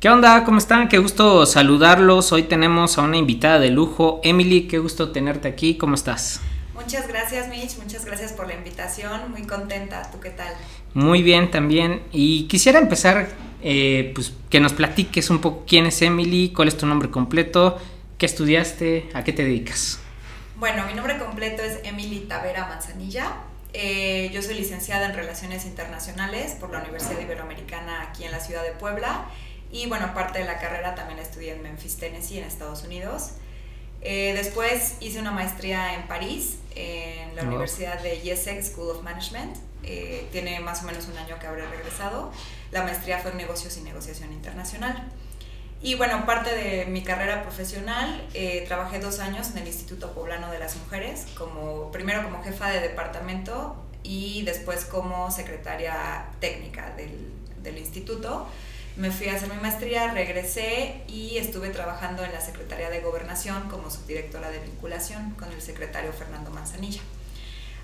[0.00, 0.44] ¿Qué onda?
[0.44, 0.88] ¿Cómo están?
[0.88, 2.32] Qué gusto saludarlos.
[2.32, 4.22] Hoy tenemos a una invitada de lujo.
[4.24, 5.76] Emily, qué gusto tenerte aquí.
[5.76, 6.40] ¿Cómo estás?
[6.72, 7.76] Muchas gracias, Mitch.
[7.76, 9.30] Muchas gracias por la invitación.
[9.30, 10.10] Muy contenta.
[10.10, 10.54] ¿Tú qué tal?
[10.94, 12.00] Muy bien también.
[12.12, 13.28] Y quisiera empezar,
[13.62, 17.78] eh, pues, que nos platiques un poco quién es Emily, cuál es tu nombre completo,
[18.16, 20.00] qué estudiaste, a qué te dedicas.
[20.56, 23.34] Bueno, mi nombre completo es Emily Tavera Manzanilla.
[23.74, 28.62] Eh, yo soy licenciada en Relaciones Internacionales por la Universidad Iberoamericana aquí en la ciudad
[28.62, 29.26] de Puebla.
[29.72, 33.32] Y bueno, aparte de la carrera también estudié en Memphis, Tennessee, en Estados Unidos.
[34.02, 39.56] Eh, después hice una maestría en París, en la Universidad de IESEC School of Management.
[39.82, 42.32] Eh, tiene más o menos un año que habré regresado.
[42.70, 45.10] La maestría fue en negocios y negociación internacional.
[45.82, 50.50] Y bueno, parte de mi carrera profesional, eh, trabajé dos años en el Instituto Poblano
[50.50, 57.32] de las Mujeres, como, primero como jefa de departamento y después como secretaria técnica del,
[57.62, 58.46] del instituto.
[58.96, 63.68] Me fui a hacer mi maestría, regresé y estuve trabajando en la Secretaría de Gobernación
[63.68, 67.00] como subdirectora de vinculación con el secretario Fernando Manzanilla.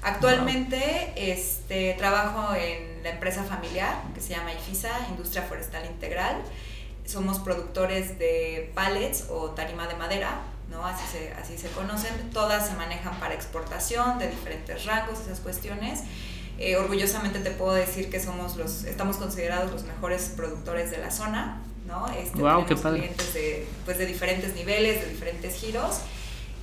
[0.03, 6.43] Actualmente este, trabajo en la empresa familiar que se llama IFISA, Industria Forestal Integral
[7.07, 10.85] somos productores de pallets o tarima de madera, ¿no?
[10.85, 12.31] Así se, así se conocen.
[12.31, 16.01] Todas se manejan para exportación de diferentes rangos, esas cuestiones.
[16.59, 21.11] Eh, orgullosamente te puedo decir que somos los, estamos considerados los mejores productores de la
[21.11, 22.09] zona, ¿no?
[22.09, 23.01] Este, wow, qué padre.
[23.01, 26.01] clientes de, pues de diferentes niveles, de diferentes giros.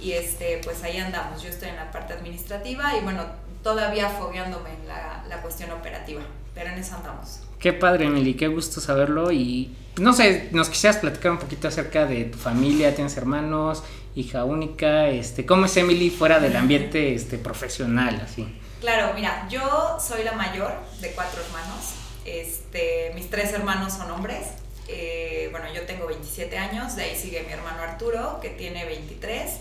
[0.02, 1.42] Y este, pues ahí andamos.
[1.42, 3.24] Yo estoy en la parte administrativa y bueno,
[3.62, 6.22] todavía fogueándome en la, la cuestión operativa,
[6.54, 7.42] pero en eso andamos.
[7.60, 9.32] Qué padre, Emily, qué gusto saberlo.
[9.32, 13.84] Y no sé, nos quisieras platicar un poquito acerca de tu familia, tienes hermanos,
[14.16, 18.48] hija única, este, ¿cómo es Emily fuera del ambiente este, profesional, así?
[18.80, 21.94] Claro, mira, yo soy la mayor de cuatro hermanos.
[22.26, 24.48] Este, mis tres hermanos son hombres.
[24.88, 29.52] Eh, bueno, yo tengo 27 años, de ahí sigue mi hermano Arturo, que tiene 23,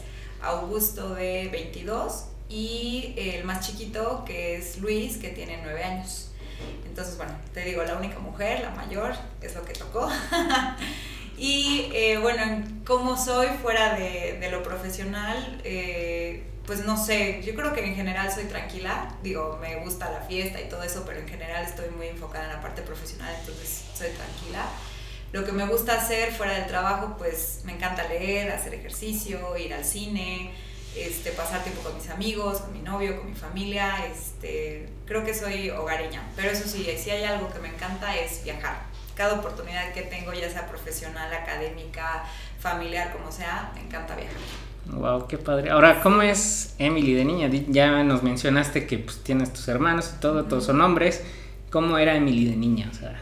[0.43, 6.31] Augusto de 22 y el más chiquito, que es Luis, que tiene 9 años.
[6.85, 10.11] Entonces, bueno, te digo, la única mujer, la mayor, es lo que tocó.
[11.39, 15.61] y eh, bueno, ¿cómo soy fuera de, de lo profesional?
[15.65, 20.21] Eh, pues no sé, yo creo que en general soy tranquila, digo, me gusta la
[20.21, 23.85] fiesta y todo eso, pero en general estoy muy enfocada en la parte profesional, entonces
[23.95, 24.69] soy tranquila.
[25.33, 29.75] Lo que me gusta hacer fuera del trabajo, pues me encanta leer, hacer ejercicio, ir
[29.75, 30.53] al cine,
[30.95, 35.35] este, pasar tiempo con mis amigos, con mi novio, con mi familia, este, creo que
[35.35, 38.92] soy hogareña, pero eso sí, si hay algo que me encanta es viajar.
[39.23, 42.25] Cada oportunidad que tengo, ya sea profesional, académica,
[42.59, 44.35] familiar, como sea, me encanta viajar.
[44.87, 45.71] Wow, qué padre.
[45.71, 47.49] Ahora, ¿cómo es Emily de niña?
[47.69, 51.23] Ya nos mencionaste que pues, tienes tus hermanos y todo, todos son hombres.
[51.71, 52.89] ¿Cómo era Emily de niña?
[52.91, 53.17] O sea,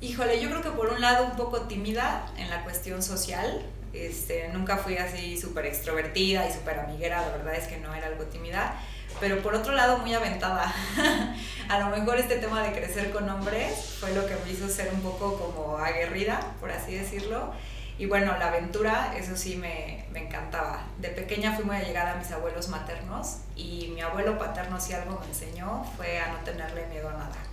[0.00, 3.60] Híjole, yo creo que por un lado un poco tímida en la cuestión social,
[3.92, 8.06] este, nunca fui así súper extrovertida y súper amiguera, la verdad es que no era
[8.06, 8.80] algo tímida,
[9.18, 10.72] pero por otro lado muy aventada.
[11.68, 14.92] a lo mejor este tema de crecer con hombres fue lo que me hizo ser
[14.92, 17.52] un poco como aguerrida, por así decirlo.
[17.98, 20.84] Y bueno, la aventura, eso sí me, me encantaba.
[20.98, 25.20] De pequeña fui muy allegada a mis abuelos maternos y mi abuelo paterno si algo
[25.20, 27.49] me enseñó fue a no tenerle miedo a nada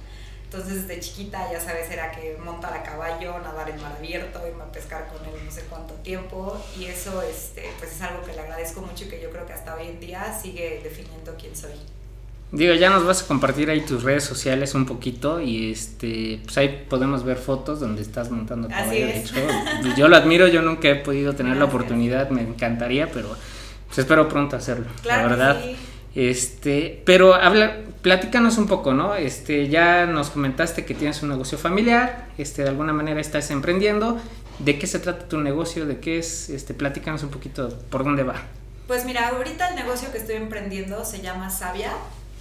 [0.50, 4.64] entonces, desde chiquita, ya sabes, era que montar a caballo, nadar en mar abierto, irme
[4.64, 6.58] a pescar con él no sé cuánto tiempo.
[6.80, 9.52] Y eso este, pues es algo que le agradezco mucho y que yo creo que
[9.52, 11.72] hasta hoy en día sigue definiendo quién soy.
[12.54, 16.58] Digo, ya nos vas a compartir ahí tus redes sociales un poquito y este, pues
[16.58, 19.06] ahí podemos ver fotos donde estás montando caballo.
[19.06, 19.36] De hecho,
[19.98, 23.36] yo lo admiro, yo nunca he podido tener la oportunidad, me encantaría, pero
[23.88, 24.86] pues espero pronto hacerlo.
[25.04, 25.62] la verdad.
[26.16, 29.16] Este, pero habla, platícanos un poco, ¿no?
[29.16, 34.18] Este, ya nos comentaste que tienes un negocio familiar, este, de alguna manera estás emprendiendo.
[34.60, 35.86] ¿De qué se trata tu negocio?
[35.86, 36.50] ¿De qué es?
[36.50, 38.36] Este, platícanos un poquito por dónde va.
[38.88, 41.92] Pues mira, ahorita el negocio que estoy emprendiendo se llama Sabia.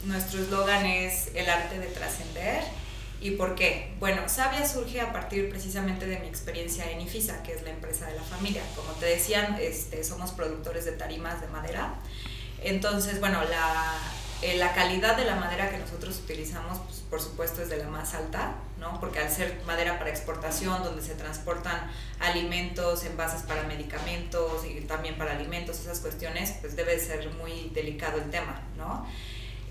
[0.04, 2.62] Nuestro eslogan es el arte de trascender.
[3.20, 3.92] ¿Y por qué?
[3.98, 8.06] Bueno, Sabia surge a partir precisamente de mi experiencia en IFISA, que es la empresa
[8.06, 8.62] de la familia.
[8.76, 11.94] Como te decían, este, somos productores de tarimas de madera.
[12.62, 13.98] Entonces, bueno, la,
[14.42, 17.88] eh, la calidad de la madera que nosotros utilizamos, pues, por supuesto, es de la
[17.88, 19.00] más alta, ¿no?
[19.00, 21.90] Porque al ser madera para exportación, donde se transportan
[22.20, 28.18] alimentos, envases para medicamentos y también para alimentos, esas cuestiones, pues debe ser muy delicado
[28.18, 29.06] el tema, ¿no?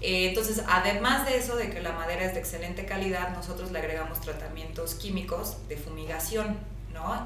[0.01, 3.79] Eh, entonces, además de eso, de que la madera es de excelente calidad, nosotros le
[3.79, 6.57] agregamos tratamientos químicos de fumigación,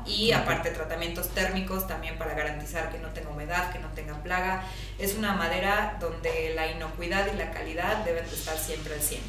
[0.06, 4.64] y aparte tratamientos térmicos también para garantizar que no tenga humedad, que no tenga plaga.
[4.98, 9.22] Es una madera donde la inocuidad y la calidad deben de estar siempre al 100.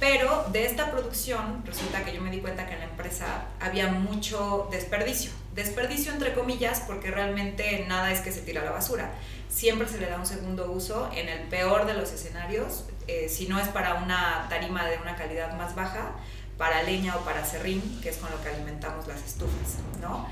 [0.00, 3.88] Pero de esta producción resulta que yo me di cuenta que en la empresa había
[3.88, 5.30] mucho desperdicio.
[5.54, 9.12] Desperdicio entre comillas porque realmente nada es que se tira a la basura.
[9.48, 13.46] Siempre se le da un segundo uso en el peor de los escenarios, eh, si
[13.46, 16.12] no es para una tarima de una calidad más baja,
[16.58, 20.28] para leña o para serrín, que es con lo que alimentamos las estufas, ¿no?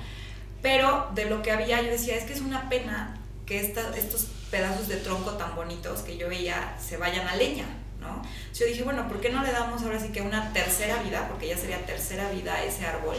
[0.62, 4.86] Pero de lo que había yo decía, es que es una pena que estos pedazos
[4.88, 7.66] de tronco tan bonitos que yo veía se vayan a leña,
[8.00, 8.22] ¿no?
[8.54, 11.48] Yo dije, bueno, ¿por qué no le damos ahora sí que una tercera vida, porque
[11.48, 13.16] ya sería tercera vida a ese árbol,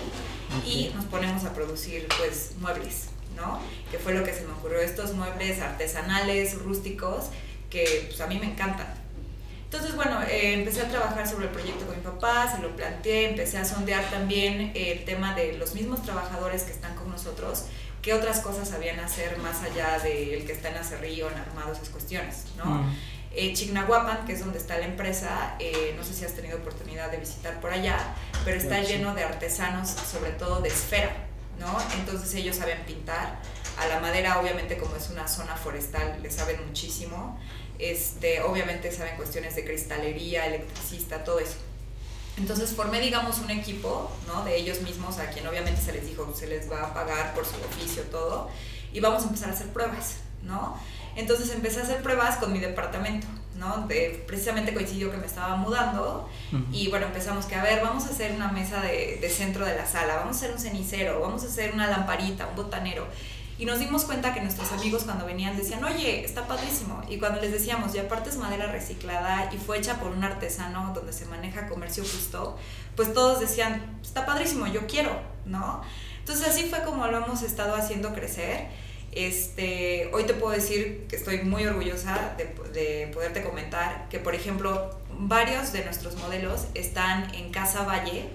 [0.66, 3.60] y nos ponemos a producir pues muebles, ¿no?
[3.92, 7.26] Que fue lo que se me ocurrió, estos muebles artesanales, rústicos,
[7.70, 9.03] que pues a mí me encantan.
[9.74, 13.30] Entonces, bueno, eh, empecé a trabajar sobre el proyecto con mi papá, se lo planteé,
[13.30, 17.66] empecé a sondear también el tema de los mismos trabajadores que están con nosotros,
[18.04, 21.90] qué otras cosas sabían hacer más allá del que está en Acerrío, en Armados, esas
[21.90, 22.66] cuestiones, ¿no?
[22.66, 22.98] Mm.
[23.32, 27.10] Eh, Chignahuapan, que es donde está la empresa, eh, no sé si has tenido oportunidad
[27.10, 27.98] de visitar por allá,
[28.46, 31.16] pero está lleno de artesanos, sobre todo de esfera,
[31.60, 31.76] ¿no?
[31.98, 33.40] Entonces ellos saben pintar.
[33.76, 37.40] A la madera, obviamente, como es una zona forestal, le saben muchísimo.
[37.80, 41.58] Este, obviamente saben cuestiones de cristalería, electricista, todo eso.
[42.38, 44.44] Entonces formé, digamos, un equipo, ¿no?
[44.44, 47.46] De ellos mismos, a quien obviamente se les dijo, se les va a pagar por
[47.46, 48.50] su oficio, todo,
[48.92, 50.78] y vamos a empezar a hacer pruebas, ¿no?
[51.16, 53.86] Entonces empecé a hacer pruebas con mi departamento, ¿no?
[53.88, 56.28] De, precisamente coincidió que me estaba mudando
[56.72, 59.76] y bueno, empezamos que, a ver, vamos a hacer una mesa de, de, centro de
[59.76, 63.06] la sala, vamos a hacer un cenicero, vamos a hacer una lamparita, un botanero.
[63.58, 67.02] Y nos dimos cuenta que nuestros amigos cuando venían decían, oye, está padrísimo.
[67.08, 70.92] Y cuando les decíamos, y aparte es madera reciclada y fue hecha por un artesano
[70.94, 72.58] donde se maneja comercio justo,
[72.96, 75.12] pues todos decían, está padrísimo, yo quiero,
[75.46, 75.82] ¿no?
[76.20, 78.68] Entonces así fue como lo hemos estado haciendo crecer.
[79.12, 84.34] Este, hoy te puedo decir que estoy muy orgullosa de, de poderte comentar que, por
[84.34, 84.90] ejemplo,
[85.20, 88.26] varios de nuestros modelos están en Casa Valle,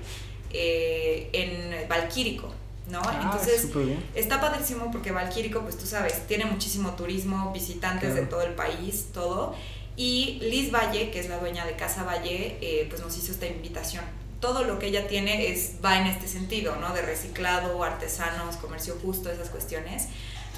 [0.52, 2.52] eh, en Valquírico.
[2.90, 3.00] ¿No?
[3.04, 3.68] Ah, Entonces,
[4.14, 9.06] está padrísimo porque Valquírico, pues tú sabes, tiene muchísimo turismo, visitantes de todo el país,
[9.12, 9.54] todo.
[9.96, 13.46] Y Liz Valle, que es la dueña de Casa Valle, eh, pues nos hizo esta
[13.46, 14.04] invitación.
[14.40, 16.94] Todo lo que ella tiene es, va en este sentido, ¿no?
[16.94, 20.06] De reciclado, artesanos, comercio justo, esas cuestiones.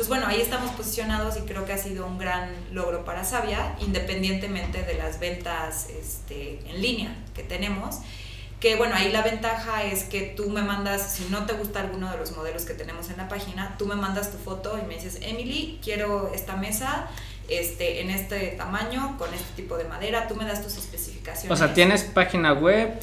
[0.01, 3.75] Entonces, bueno, ahí estamos posicionados y creo que ha sido un gran logro para Sabia,
[3.81, 7.97] independientemente de las ventas este, en línea que tenemos
[8.61, 12.11] que bueno, ahí la ventaja es que tú me mandas, si no te gusta alguno
[12.11, 14.95] de los modelos que tenemos en la página, tú me mandas tu foto y me
[14.95, 17.09] dices, Emily, quiero esta mesa
[17.49, 21.51] este, en este tamaño, con este tipo de madera, tú me das tus especificaciones.
[21.51, 23.01] O sea, ¿tienes página web?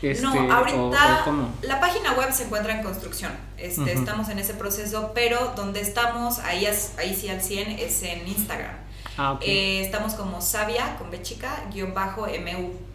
[0.00, 1.26] Este, no, ahorita
[1.62, 3.32] la página web se encuentra en construcción.
[3.58, 6.66] Este, Estamos en ese proceso, pero donde estamos, ahí,
[6.98, 8.76] ahí sí al 100, es en Instagram.
[9.18, 12.89] Ah, eh, estamos como Sabia, con B chica, guion bajo MU.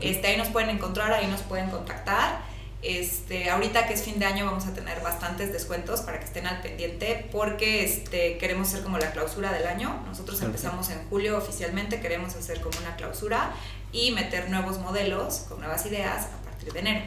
[0.00, 2.40] Este, ahí nos pueden encontrar, ahí nos pueden contactar.
[2.84, 6.46] Este, ahorita que es fin de año vamos a tener bastantes descuentos para que estén
[6.46, 10.02] al pendiente porque este, queremos hacer como la clausura del año.
[10.06, 13.52] Nosotros empezamos en julio oficialmente, queremos hacer como una clausura
[13.90, 17.04] y meter nuevos modelos con nuevas ideas a partir de enero.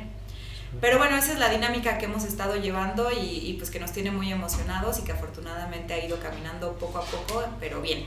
[0.82, 3.92] Pero bueno, esa es la dinámica que hemos estado llevando y, y pues que nos
[3.92, 8.06] tiene muy emocionados y que afortunadamente ha ido caminando poco a poco, pero bien.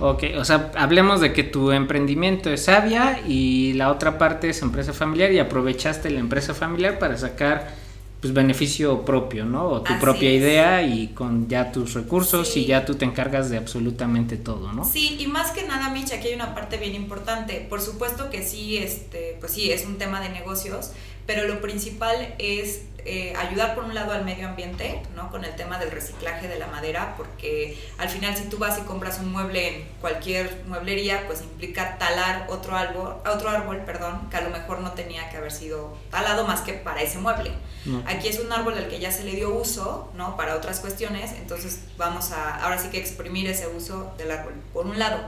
[0.00, 4.60] Ok, o sea, hablemos de que tu emprendimiento es sabia y la otra parte es
[4.62, 7.84] empresa familiar y aprovechaste la empresa familiar para sacar
[8.20, 9.66] pues beneficio propio, ¿no?
[9.66, 13.58] O tu propia idea y con ya tus recursos y ya tú te encargas de
[13.58, 14.82] absolutamente todo, ¿no?
[14.82, 17.66] Sí, y más que nada, Mitch, aquí hay una parte bien importante.
[17.68, 20.92] Por supuesto que sí, este, pues sí, es un tema de negocios,
[21.26, 25.30] pero lo principal es eh, ayudar por un lado al medio ambiente, ¿no?
[25.30, 28.82] Con el tema del reciclaje de la madera, porque al final si tú vas y
[28.82, 34.38] compras un mueble en cualquier mueblería, pues implica talar otro árbol, otro árbol, perdón, que
[34.38, 37.52] a lo mejor no tenía que haber sido talado más que para ese mueble.
[38.06, 40.38] Aquí es un árbol al que ya se le dio uso, ¿no?
[40.38, 44.86] Para otras cuestiones, entonces vamos a ahora sí que exprimir ese uso del árbol, por
[44.86, 45.18] un lado.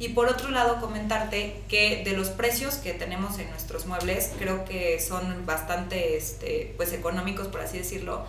[0.00, 4.64] Y por otro lado, comentarte que de los precios que tenemos en nuestros muebles, creo
[4.64, 8.24] que son bastante este, pues, económicos, por así decirlo,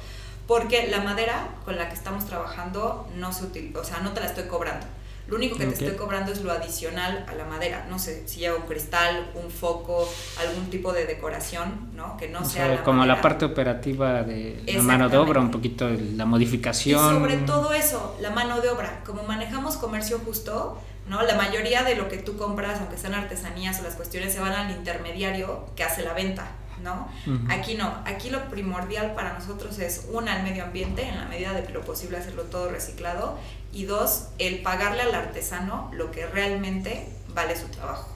[0.48, 4.22] porque la madera con la que estamos trabajando no se utiliza, o sea, no te
[4.22, 4.88] la estoy cobrando.
[5.30, 7.86] Lo único que te estoy cobrando es lo adicional a la madera.
[7.88, 10.10] No sé si lleva un cristal, un foco,
[10.40, 12.18] algún tipo de decoración, ¿no?
[12.18, 16.26] Que no sea, como la parte operativa de la mano de obra, un poquito la
[16.26, 17.16] modificación.
[17.16, 19.04] Y sobre todo eso, la mano de obra.
[19.06, 21.24] Como manejamos comercio justo, ¿no?
[21.24, 24.54] La mayoría de lo que tú compras, aunque sean artesanías o las cuestiones, se van
[24.54, 26.52] al intermediario que hace la venta,
[26.84, 27.10] ¿no?
[27.50, 31.54] Aquí no, aquí lo primordial para nosotros es, una, el medio ambiente, en la medida
[31.54, 33.38] de lo posible hacerlo todo reciclado,
[33.74, 38.10] y dos, el pagarle al artesano lo que realmente vale su trabajo.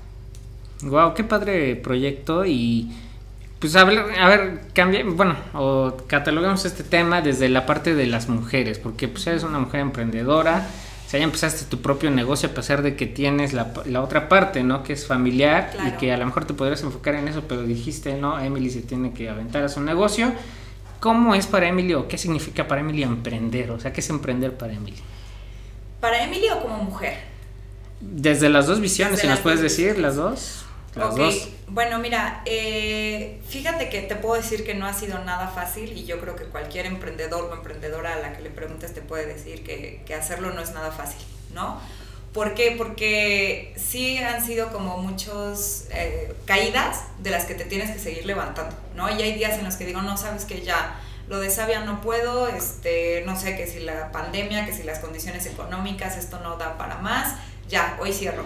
[0.84, 2.92] Wow, qué padre proyecto y
[3.60, 8.06] pues a ver, a ver cambia, bueno, o catalogamos este tema desde la parte de
[8.08, 10.68] las mujeres, porque pues eres una mujer emprendedora,
[11.14, 14.64] sea, ya empezaste tu propio negocio a pesar de que tienes la, la otra parte,
[14.64, 14.82] ¿no?
[14.82, 18.16] Que es familiar y que a lo mejor te podrías enfocar en eso, pero dijiste,
[18.16, 20.34] no, Emily se tiene que aventar a su negocio.
[21.00, 23.70] ¿Cómo es para Emily o qué significa para Emily emprender?
[23.70, 24.98] O sea, ¿qué es emprender para Emily?
[26.02, 27.18] ¿Para Emily o como mujer?
[28.02, 30.63] Desde las dos visiones, si nos puedes decir, las dos.
[30.96, 31.50] Las dos.
[31.68, 36.06] Bueno, mira, eh, fíjate que te puedo decir que no ha sido nada fácil y
[36.06, 39.64] yo creo que cualquier emprendedor o emprendedora a la que le preguntes te puede decir
[39.64, 41.82] que, hacerlo no es nada fácil, ¿no?
[42.32, 42.76] ¿Por qué?
[42.78, 48.26] Porque sí han sido como muchas eh, caídas de las que te tienes que seguir
[48.26, 49.10] levantando, ¿no?
[49.10, 52.02] Y hay días en los que digo, no, sabes que ya lo de Sabia no
[52.02, 56.58] puedo, este, no sé, que si la pandemia, que si las condiciones económicas, esto no
[56.58, 57.36] da para más,
[57.68, 58.44] ya, hoy cierro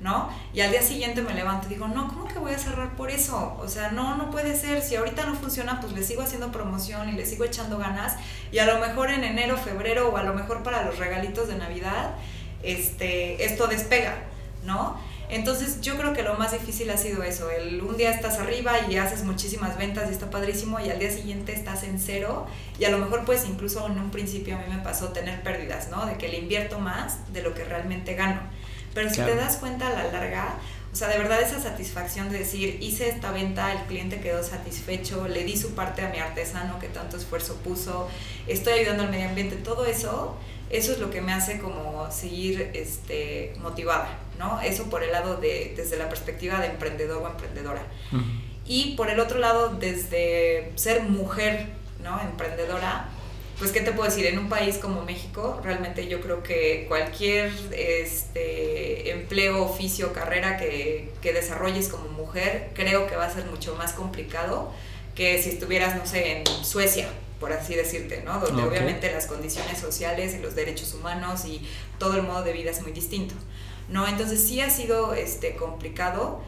[0.00, 0.30] ¿no?
[0.54, 3.10] Y al día siguiente me levanto y digo, no, ¿cómo que voy a cerrar por
[3.10, 3.56] eso?
[3.60, 4.82] O sea, no, no puede ser.
[4.82, 8.16] Si ahorita no funciona, pues le sigo haciendo promoción y le sigo echando ganas.
[8.50, 11.56] Y a lo mejor en enero, febrero o a lo mejor para los regalitos de
[11.56, 12.14] Navidad,
[12.62, 14.16] este, esto despega,
[14.64, 14.98] ¿no?
[15.30, 18.72] Entonces yo creo que lo más difícil ha sido eso, el un día estás arriba
[18.88, 22.48] y haces muchísimas ventas y está padrísimo y al día siguiente estás en cero
[22.80, 25.88] y a lo mejor pues incluso en un principio a mí me pasó tener pérdidas,
[25.88, 26.04] ¿no?
[26.04, 28.40] De que le invierto más de lo que realmente gano.
[28.94, 30.56] Pero si te das cuenta a la larga,
[30.92, 35.28] o sea, de verdad esa satisfacción de decir, hice esta venta, el cliente quedó satisfecho,
[35.28, 38.08] le di su parte a mi artesano que tanto esfuerzo puso,
[38.48, 40.36] estoy ayudando al medio ambiente, todo eso,
[40.68, 44.60] eso es lo que me hace como seguir este, motivada, ¿no?
[44.60, 47.82] Eso por el lado de, desde la perspectiva de emprendedor o emprendedora.
[48.66, 51.68] Y por el otro lado, desde ser mujer,
[52.02, 52.20] ¿no?
[52.20, 53.08] Emprendedora,
[53.60, 54.24] pues, ¿qué te puedo decir?
[54.24, 61.10] En un país como México, realmente yo creo que cualquier este, empleo, oficio, carrera que,
[61.20, 64.72] que desarrolles como mujer, creo que va a ser mucho más complicado
[65.14, 67.06] que si estuvieras, no sé, en Suecia,
[67.38, 68.40] por así decirte, ¿no?
[68.40, 71.60] Donde obviamente las condiciones sociales y los derechos humanos y
[71.98, 73.34] todo el modo de vida es muy distinto,
[73.90, 74.08] ¿no?
[74.08, 76.40] Entonces sí ha sido este, complicado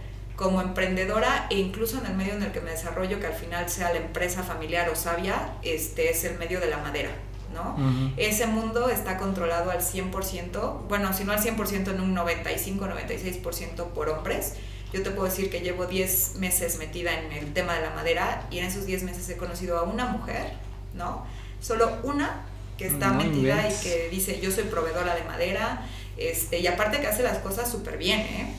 [0.42, 3.70] como emprendedora e incluso en el medio en el que me desarrollo, que al final
[3.70, 7.10] sea la empresa familiar o sabia, este es el medio de la madera,
[7.54, 7.76] ¿no?
[8.16, 14.08] Ese mundo está controlado al 100%, bueno, si no al 100%, en un 95-96% por
[14.08, 14.54] hombres.
[14.92, 18.46] Yo te puedo decir que llevo 10 meses metida en el tema de la madera
[18.50, 20.52] y en esos 10 meses he conocido a una mujer,
[20.94, 21.24] ¿no?
[21.60, 22.42] Solo una
[22.76, 27.06] que está metida y que dice, yo soy proveedora de madera, este, y aparte que
[27.06, 28.54] hace las cosas súper bien, ¿eh?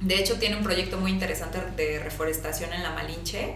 [0.00, 3.54] De hecho, tiene un proyecto muy interesante de reforestación en la Malinche.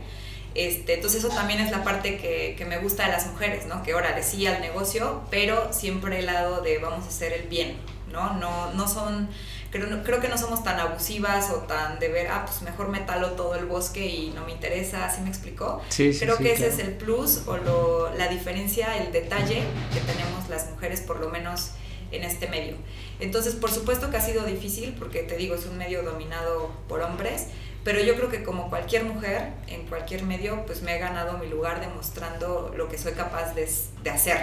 [0.54, 3.82] Este, entonces eso también es la parte que, que, me gusta de las mujeres, ¿no?
[3.82, 7.76] Que ahora sí al negocio, pero siempre el lado de vamos a hacer el bien,
[8.12, 8.34] ¿no?
[8.34, 9.28] No, no son,
[9.72, 13.00] creo, creo que no somos tan abusivas o tan de ver, ah, pues mejor me
[13.00, 15.82] talo todo el bosque y no me interesa, ¿así me explicó?
[15.88, 20.00] Sí, sí, creo que ese es el plus o lo, la diferencia, el detalle que
[20.00, 21.70] tenemos las mujeres, por lo menos
[22.16, 22.74] en este medio.
[23.20, 27.00] Entonces, por supuesto que ha sido difícil porque te digo, es un medio dominado por
[27.00, 27.46] hombres,
[27.84, 31.48] pero yo creo que como cualquier mujer en cualquier medio, pues me he ganado mi
[31.48, 33.68] lugar demostrando lo que soy capaz de,
[34.02, 34.38] de hacer,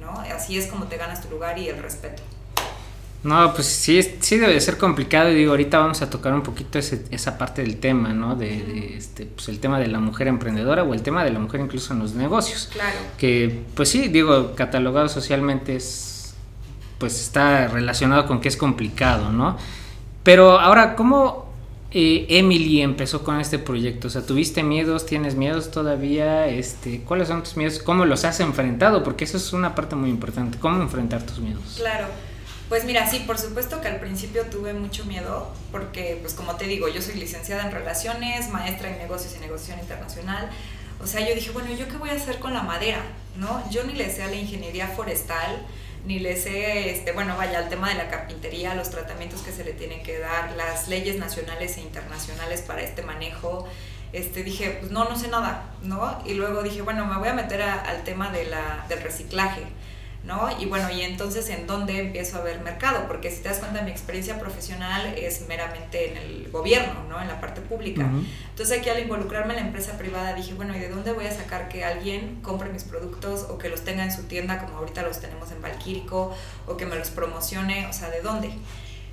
[0.00, 0.10] ¿no?
[0.34, 2.22] Así es como te ganas tu lugar y el respeto.
[3.22, 6.78] No, pues sí, sí debe ser complicado y digo, ahorita vamos a tocar un poquito
[6.78, 8.36] ese, esa parte del tema, ¿no?
[8.36, 11.40] De, de, este, pues el tema de la mujer emprendedora o el tema de la
[11.40, 12.70] mujer incluso en los negocios.
[12.72, 12.96] Claro.
[13.18, 16.15] Que, pues sí, digo, catalogado socialmente es
[16.98, 19.56] pues está relacionado con que es complicado, ¿no?
[20.22, 21.46] Pero ahora, ¿cómo
[21.92, 24.08] eh, Emily empezó con este proyecto?
[24.08, 25.06] O sea, ¿tuviste miedos?
[25.06, 26.46] ¿Tienes miedos todavía?
[26.46, 27.78] Este, ¿Cuáles son tus miedos?
[27.78, 29.04] ¿Cómo los has enfrentado?
[29.04, 30.58] Porque eso es una parte muy importante.
[30.58, 31.76] ¿Cómo enfrentar tus miedos?
[31.76, 32.06] Claro.
[32.68, 36.66] Pues mira, sí, por supuesto que al principio tuve mucho miedo, porque pues como te
[36.66, 40.50] digo, yo soy licenciada en relaciones, maestra en negocios y negociación internacional.
[41.00, 43.02] O sea, yo dije, bueno, ¿yo qué voy a hacer con la madera?
[43.36, 43.62] ¿No?
[43.70, 45.64] Yo ni le sé a la ingeniería forestal,
[46.06, 49.64] ni le sé, este, bueno, vaya, al tema de la carpintería, los tratamientos que se
[49.64, 53.68] le tienen que dar, las leyes nacionales e internacionales para este manejo.
[54.12, 56.22] Este, dije, pues no, no sé nada, ¿no?
[56.24, 59.62] Y luego dije, bueno, me voy a meter al tema de la, del reciclaje.
[60.26, 60.50] ¿No?
[60.60, 63.82] Y bueno, y entonces en dónde empiezo a ver mercado, porque si te das cuenta,
[63.82, 67.22] mi experiencia profesional es meramente en el gobierno, ¿no?
[67.22, 68.10] En la parte pública.
[68.50, 71.32] Entonces aquí al involucrarme en la empresa privada dije, bueno, ¿y de dónde voy a
[71.32, 75.02] sacar que alguien compre mis productos o que los tenga en su tienda, como ahorita
[75.02, 76.34] los tenemos en Valquírico,
[76.66, 77.86] o que me los promocione?
[77.86, 78.50] O sea, ¿de dónde?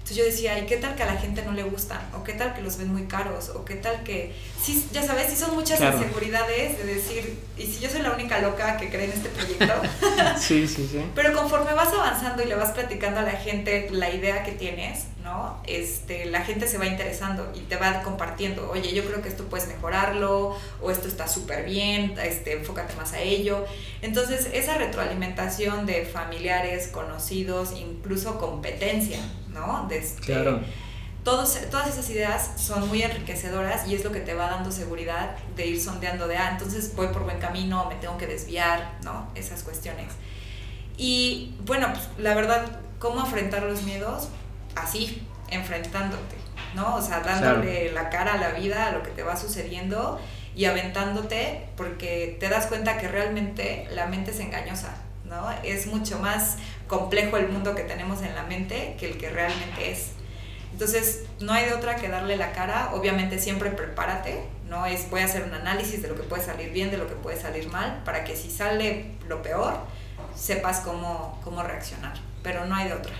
[0.03, 2.01] Entonces yo decía, ¿y qué tal que a la gente no le gustan?
[2.13, 3.48] ¿O qué tal que los ven muy caros?
[3.55, 4.36] ¿O qué tal que...
[4.62, 8.39] Sí, ya sabes, sí son muchas inseguridades de decir, ¿y si yo soy la única
[8.39, 9.74] loca que cree en este proyecto?
[10.38, 11.05] sí, sí, sí.
[11.15, 15.05] Pero conforme vas avanzando y le vas platicando a la gente la idea que tienes,
[15.24, 15.62] ¿no?
[15.65, 19.45] Este, la gente se va interesando y te va compartiendo, oye, yo creo que esto
[19.45, 23.65] puedes mejorarlo, o esto está súper bien, este, enfócate más a ello.
[24.01, 29.19] Entonces, esa retroalimentación de familiares, conocidos, incluso competencia,
[29.53, 29.88] ¿no?
[29.88, 30.62] De este, claro.
[31.24, 35.38] Todos, todas esas ideas son muy enriquecedoras y es lo que te va dando seguridad
[35.55, 39.29] de ir sondeando de, ah, entonces voy por buen camino, me tengo que desviar, ¿no?
[39.33, 40.07] Esas cuestiones.
[40.98, 44.27] Y bueno, pues la verdad, ¿cómo afrontar los miedos?
[44.75, 46.36] Así, enfrentándote,
[46.75, 46.95] ¿no?
[46.95, 50.19] O sea, dándole la cara a la vida, a lo que te va sucediendo
[50.55, 54.95] y aventándote porque te das cuenta que realmente la mente es engañosa,
[55.63, 59.92] Es mucho más complejo el mundo que tenemos en la mente que el que realmente
[59.92, 60.12] es.
[60.72, 62.92] Entonces, no hay de otra que darle la cara.
[62.94, 66.72] Obviamente siempre prepárate, no es voy a hacer un análisis de lo que puede salir
[66.72, 69.75] bien, de lo que puede salir mal, para que si sale lo peor,
[70.36, 72.13] sepas cómo, cómo reaccionar.
[72.42, 73.13] Pero no hay de otra.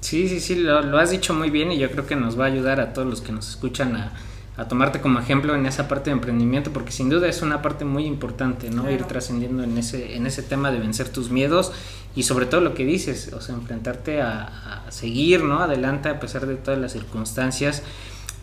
[0.00, 2.44] Sí, sí, sí, lo, lo has dicho muy bien y yo creo que nos va
[2.44, 4.12] a ayudar a todos los que nos escuchan a,
[4.56, 7.84] a tomarte como ejemplo en esa parte de emprendimiento, porque sin duda es una parte
[7.84, 8.88] muy importante, ¿no?
[8.90, 11.72] Ir trascendiendo en ese, en ese tema de vencer tus miedos
[12.14, 15.58] y sobre todo lo que dices, o sea, enfrentarte a, seguir, ¿no?
[15.58, 17.82] Adelante a pesar de todas las circunstancias.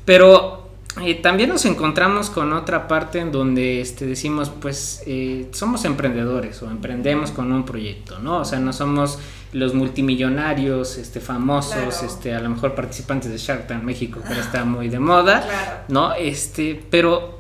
[0.04, 0.70] Pero
[1.02, 6.62] eh, también nos encontramos con otra parte en donde este, decimos, pues eh, somos emprendedores
[6.62, 8.40] o emprendemos con un proyecto, ¿no?
[8.40, 9.20] O sea, no somos
[9.54, 14.64] los multimillonarios, este, famosos, este, a lo mejor participantes de Shark Tank México, que está
[14.64, 16.14] muy de moda, ¿no?
[16.14, 17.40] Este, pero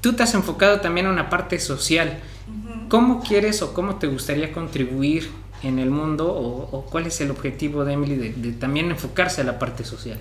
[0.00, 2.18] tú te has enfocado también a una parte social.
[2.88, 5.30] ¿Cómo quieres o cómo te gustaría contribuir
[5.62, 9.58] en el mundo o, cuál es el objetivo de Emily de, también enfocarse a la
[9.58, 10.18] parte social?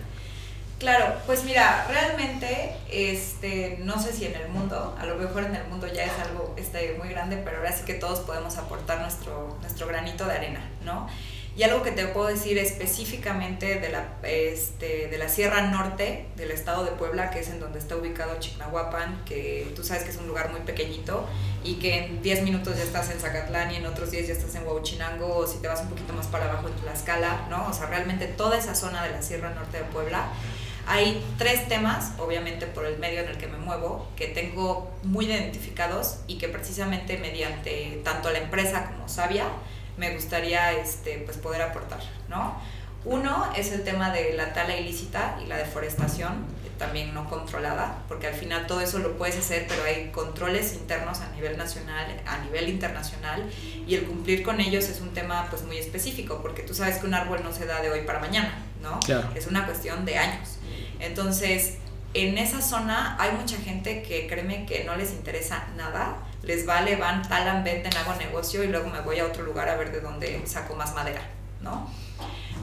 [0.79, 5.53] Claro, pues mira, realmente, este, no sé si en el mundo, a lo mejor en
[5.53, 9.01] el mundo ya es algo este, muy grande, pero ahora sí que todos podemos aportar
[9.01, 11.09] nuestro, nuestro granito de arena, ¿no?
[11.57, 16.51] Y algo que te puedo decir específicamente de la, este, de la Sierra Norte del
[16.51, 20.15] estado de Puebla, que es en donde está ubicado Chignahuapan, que tú sabes que es
[20.15, 21.27] un lugar muy pequeñito
[21.61, 24.55] y que en 10 minutos ya estás en Zacatlán y en otros 10 ya estás
[24.55, 27.67] en Huauchinango o si te vas un poquito más para abajo en Tlaxcala, ¿no?
[27.67, 30.29] O sea, realmente toda esa zona de la Sierra Norte de Puebla.
[30.87, 35.25] Hay tres temas, obviamente por el medio en el que me muevo, que tengo muy
[35.25, 39.45] identificados y que precisamente mediante tanto la empresa como Sabia,
[39.97, 42.59] me gustaría este, pues poder aportar, ¿no?
[43.05, 46.45] Uno es el tema de la tala ilícita y la deforestación,
[46.77, 51.19] también no controlada, porque al final todo eso lo puedes hacer, pero hay controles internos
[51.19, 53.43] a nivel nacional, a nivel internacional,
[53.85, 57.05] y el cumplir con ellos es un tema pues muy específico, porque tú sabes que
[57.05, 58.99] un árbol no se da de hoy para mañana, ¿no?
[59.35, 60.48] Es una cuestión de años.
[60.99, 61.77] Entonces,
[62.13, 66.95] en esa zona hay mucha gente que créeme que no les interesa nada, les vale,
[66.95, 70.01] van, talan, venden, hago negocio y luego me voy a otro lugar a ver de
[70.01, 71.21] dónde saco más madera,
[71.61, 71.89] ¿no?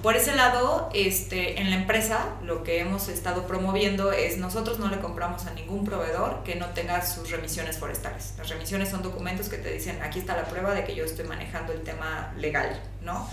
[0.02, 4.88] Por ese lado, este, en la empresa lo que hemos estado promoviendo es nosotros no
[4.88, 8.34] le compramos a ningún proveedor que no tenga sus remisiones forestales.
[8.36, 11.26] Las remisiones son documentos que te dicen, aquí está la prueba de que yo estoy
[11.26, 13.28] manejando el tema legal, ¿no?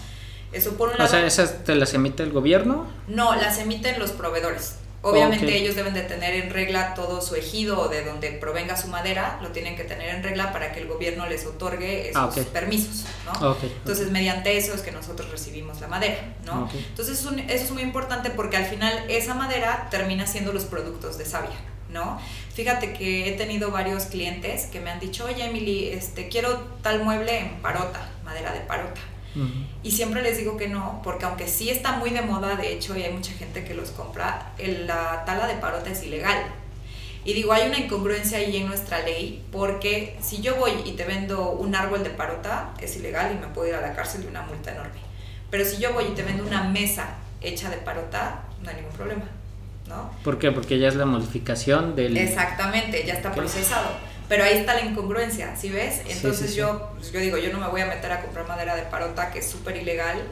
[0.52, 1.06] Eso por un lado...
[1.06, 2.88] O sea, ¿esas te las emite el gobierno?
[3.08, 4.78] No, las emiten los proveedores.
[5.04, 8.88] Obviamente ellos deben de tener en regla todo su ejido o de donde provenga su
[8.88, 12.44] madera, lo tienen que tener en regla para que el gobierno les otorgue esos ah,
[12.54, 13.58] permisos, ¿no?
[13.62, 16.70] Entonces, mediante eso es que nosotros recibimos la madera, ¿no?
[16.74, 21.26] Entonces, eso es muy importante porque al final esa madera termina siendo los productos de
[21.26, 21.58] savia,
[21.90, 22.18] ¿no?
[22.54, 27.04] Fíjate que he tenido varios clientes que me han dicho, oye Emily, este, quiero tal
[27.04, 29.02] mueble en parota, madera de parota.
[29.82, 32.98] Y siempre les digo que no, porque aunque sí está muy de moda, de hecho,
[32.98, 36.44] y hay mucha gente que los compra, la tala de parota es ilegal.
[37.26, 41.06] Y digo, hay una incongruencia ahí en nuestra ley, porque si yo voy y te
[41.06, 44.28] vendo un árbol de parota, es ilegal y me puedo ir a la cárcel de
[44.28, 45.00] una multa enorme.
[45.50, 48.92] Pero si yo voy y te vendo una mesa hecha de parota, no hay ningún
[48.92, 49.26] problema,
[49.88, 50.12] ¿no?
[50.24, 50.52] ¿Por qué?
[50.52, 52.18] Porque ya es la modificación del...
[52.18, 53.92] Exactamente, ya está procesado.
[54.34, 56.02] Pero ahí está la incongruencia, ¿sí ves?
[56.08, 58.82] Entonces yo, pues, yo digo, yo no me voy a meter a comprar madera de
[58.82, 60.24] parota que es súper ilegal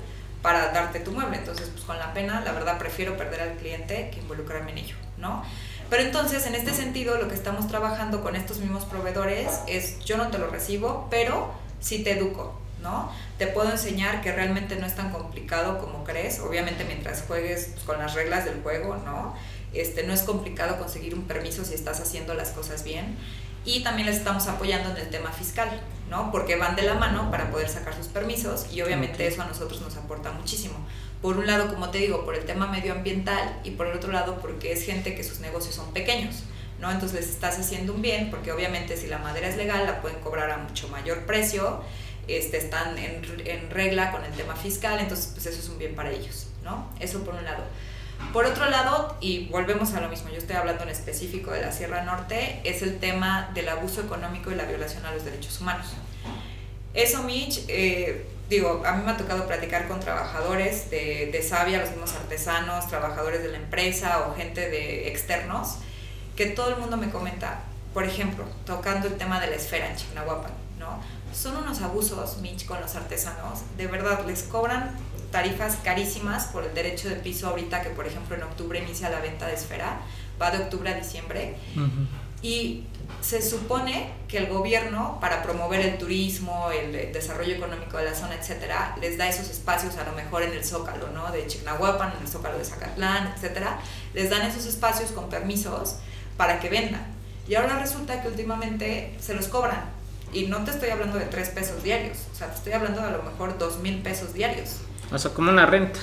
[0.42, 1.38] para darte tu mueble.
[1.38, 4.96] Entonces, pues con la pena, la verdad prefiero perder al cliente que involucrarme en ello,
[5.20, 5.46] ¿no?
[5.92, 10.18] Pero entonces, en este sentido, lo que estamos trabajando con estos mismos proveedores es, yo
[10.18, 13.12] no te lo recibo, pero sí te educo, ¿no?
[13.38, 17.86] Te puedo enseñar que realmente no es tan complicado como crees, obviamente mientras juegues pues,
[17.86, 19.36] con las reglas del juego, ¿no?
[19.74, 23.16] Este, no es complicado conseguir un permiso si estás haciendo las cosas bien
[23.66, 25.70] y también les estamos apoyando en el tema fiscal,
[26.10, 26.32] ¿no?
[26.32, 29.82] Porque van de la mano para poder sacar sus permisos y obviamente eso a nosotros
[29.82, 30.76] nos aporta muchísimo.
[31.22, 34.40] Por un lado, como te digo, por el tema medioambiental y por el otro lado
[34.42, 36.44] porque es gente que sus negocios son pequeños.
[36.80, 36.92] ¿no?
[36.92, 40.20] Entonces les estás haciendo un bien porque obviamente si la madera es legal la pueden
[40.20, 41.84] cobrar a mucho mayor precio,
[42.28, 45.96] este, están en, en regla con el tema fiscal, entonces pues eso es un bien
[45.96, 46.90] para ellos, ¿no?
[47.00, 47.64] Eso por un lado.
[48.34, 51.72] Por otro lado, y volvemos a lo mismo, yo estoy hablando en específico de la
[51.72, 55.88] Sierra Norte, es el tema del abuso económico y la violación a los derechos humanos.
[56.94, 61.80] Eso, Mitch, eh, digo, a mí me ha tocado platicar con trabajadores de, de Sabia,
[61.80, 65.78] los mismos artesanos, trabajadores de la empresa o gente de externos,
[66.36, 69.98] que todo el mundo me comenta, por ejemplo, tocando el tema de la esfera en
[69.98, 71.02] Chignahuapan, ¿no?
[71.34, 73.62] Son unos abusos, Mitch, con los artesanos.
[73.78, 74.98] De verdad, les cobran
[75.32, 79.20] tarifas carísimas por el derecho de piso ahorita, que por ejemplo en octubre inicia la
[79.20, 80.02] venta de esfera,
[80.42, 81.56] va de octubre a diciembre.
[82.42, 82.86] Y
[83.22, 88.36] se supone que el gobierno, para promover el turismo, el desarrollo económico de la zona,
[88.36, 91.32] etcétera, les da esos espacios a lo mejor en el Zócalo, ¿no?
[91.32, 93.80] De Chignahuapan, en el Zócalo de Zacatlán, etcétera.
[94.14, 95.98] Les dan esos espacios con permisos
[96.36, 97.06] para que vendan.
[97.48, 99.84] Y ahora resulta que últimamente se los cobran.
[100.34, 103.08] Y no te estoy hablando de tres pesos diarios, o sea, te estoy hablando de
[103.08, 104.78] a lo mejor dos mil pesos diarios.
[105.12, 106.00] O sea, como una renta.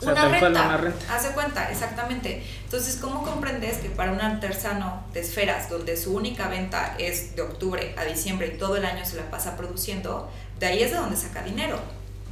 [0.00, 1.14] O sea, una, renta, cual una renta.
[1.14, 2.44] Hace cuenta, exactamente.
[2.64, 7.42] Entonces, ¿cómo comprendes que para un artesano de esferas, donde su única venta es de
[7.42, 10.96] octubre a diciembre y todo el año se la pasa produciendo, de ahí es de
[10.96, 11.78] donde saca dinero,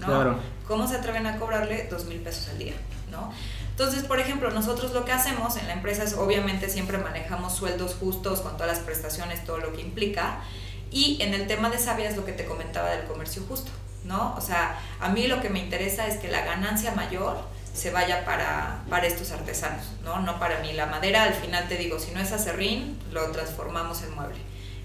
[0.00, 0.06] ¿no?
[0.06, 0.38] Claro.
[0.66, 2.74] ¿Cómo se atreven a cobrarle dos mil pesos al día,
[3.10, 3.32] ¿no?
[3.70, 7.96] Entonces, por ejemplo, nosotros lo que hacemos en la empresa es, obviamente, siempre manejamos sueldos
[7.98, 10.40] justos con todas las prestaciones, todo lo que implica.
[10.90, 13.70] Y en el tema de Sabia es lo que te comentaba del comercio justo,
[14.04, 14.34] ¿no?
[14.36, 17.38] O sea, a mí lo que me interesa es que la ganancia mayor
[17.72, 20.20] se vaya para, para estos artesanos, ¿no?
[20.20, 20.72] No para mí.
[20.72, 24.38] La madera, al final te digo, si no es acerrín, lo transformamos en mueble.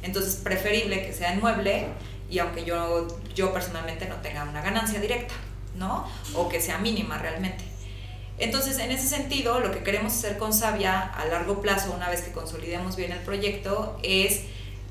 [0.03, 1.87] Entonces, preferible que sea en mueble
[2.29, 5.33] y aunque yo, yo personalmente no tenga una ganancia directa,
[5.75, 6.07] ¿no?
[6.35, 7.63] O que sea mínima realmente.
[8.37, 12.21] Entonces, en ese sentido, lo que queremos hacer con Sabia a largo plazo, una vez
[12.21, 14.41] que consolidemos bien el proyecto, es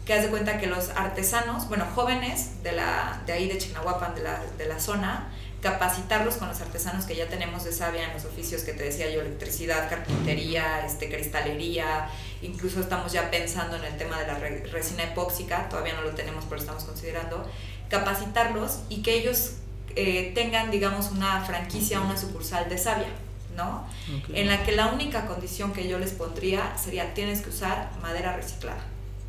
[0.04, 4.14] que haz de cuenta que los artesanos, bueno, jóvenes de, la, de ahí de Chignahuapan,
[4.14, 5.30] de la, de la zona,
[5.64, 9.10] capacitarlos con los artesanos que ya tenemos de Sabia en los oficios que te decía
[9.10, 12.10] yo, electricidad, carpintería, este, cristalería,
[12.42, 14.38] incluso estamos ya pensando en el tema de la
[14.70, 17.48] resina epóxica, todavía no lo tenemos, pero estamos considerando,
[17.88, 19.52] capacitarlos y que ellos
[19.96, 23.08] eh, tengan, digamos, una franquicia, una sucursal de Sabia.
[23.56, 23.86] ¿no?
[24.22, 24.40] Okay.
[24.40, 28.36] En la que la única condición que yo les pondría sería tienes que usar madera
[28.36, 28.82] reciclada,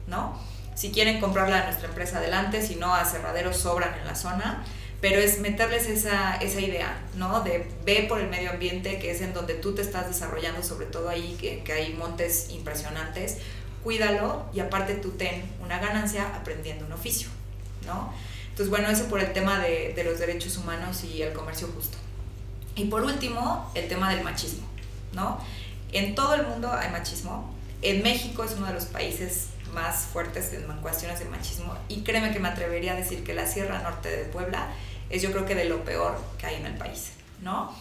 [0.07, 0.35] ¿no?
[0.75, 4.63] Si quieren comprarla de nuestra empresa adelante, si no, aserraderos sobran en la zona,
[5.01, 7.41] pero es meterles esa, esa idea, ¿no?
[7.41, 10.85] De ve por el medio ambiente, que es en donde tú te estás desarrollando, sobre
[10.85, 13.38] todo ahí, que, que hay montes impresionantes,
[13.83, 17.29] cuídalo y aparte tú ten una ganancia aprendiendo un oficio,
[17.85, 18.13] ¿no?
[18.49, 21.97] Entonces, bueno, eso por el tema de, de los derechos humanos y el comercio justo.
[22.75, 24.65] Y por último, el tema del machismo,
[25.13, 25.39] ¿no?
[25.91, 27.53] En todo el mundo hay machismo.
[27.81, 32.33] En México es uno de los países más fuertes en cuestiones de machismo y créeme
[32.33, 34.69] que me atrevería a decir que la Sierra Norte de Puebla
[35.11, 37.11] es yo creo que de lo peor que hay en el país,
[37.43, 37.71] ¿no?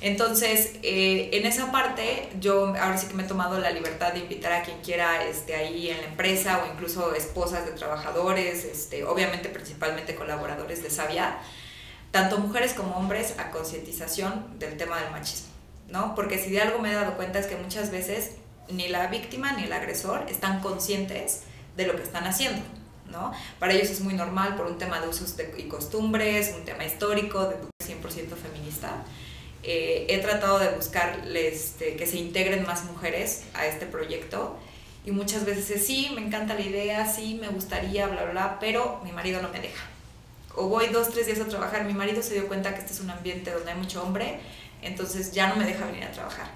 [0.00, 4.20] Entonces, eh, en esa parte, yo ahora sí que me he tomado la libertad de
[4.20, 9.02] invitar a quien quiera este, ahí en la empresa o incluso esposas de trabajadores, este,
[9.04, 11.38] obviamente principalmente colaboradores de Sabia,
[12.12, 15.48] tanto mujeres como hombres a concientización del tema del machismo,
[15.88, 16.14] ¿no?
[16.14, 18.36] Porque si de algo me he dado cuenta es que muchas veces
[18.70, 21.42] ni la víctima ni el agresor están conscientes
[21.76, 22.62] de lo que están haciendo,
[23.10, 23.32] ¿no?
[23.58, 27.46] Para ellos es muy normal por un tema de usos y costumbres, un tema histórico,
[27.46, 29.02] de 100% feminista.
[29.62, 34.56] Eh, he tratado de buscar este, que se integren más mujeres a este proyecto
[35.04, 38.58] y muchas veces es sí, me encanta la idea, sí, me gustaría, bla, bla, bla,
[38.60, 39.84] pero mi marido no me deja
[40.58, 43.00] o voy dos, tres días a trabajar, mi marido se dio cuenta que este es
[43.00, 44.40] un ambiente donde hay mucho hombre,
[44.82, 46.50] entonces ya no me deja venir a trabajar.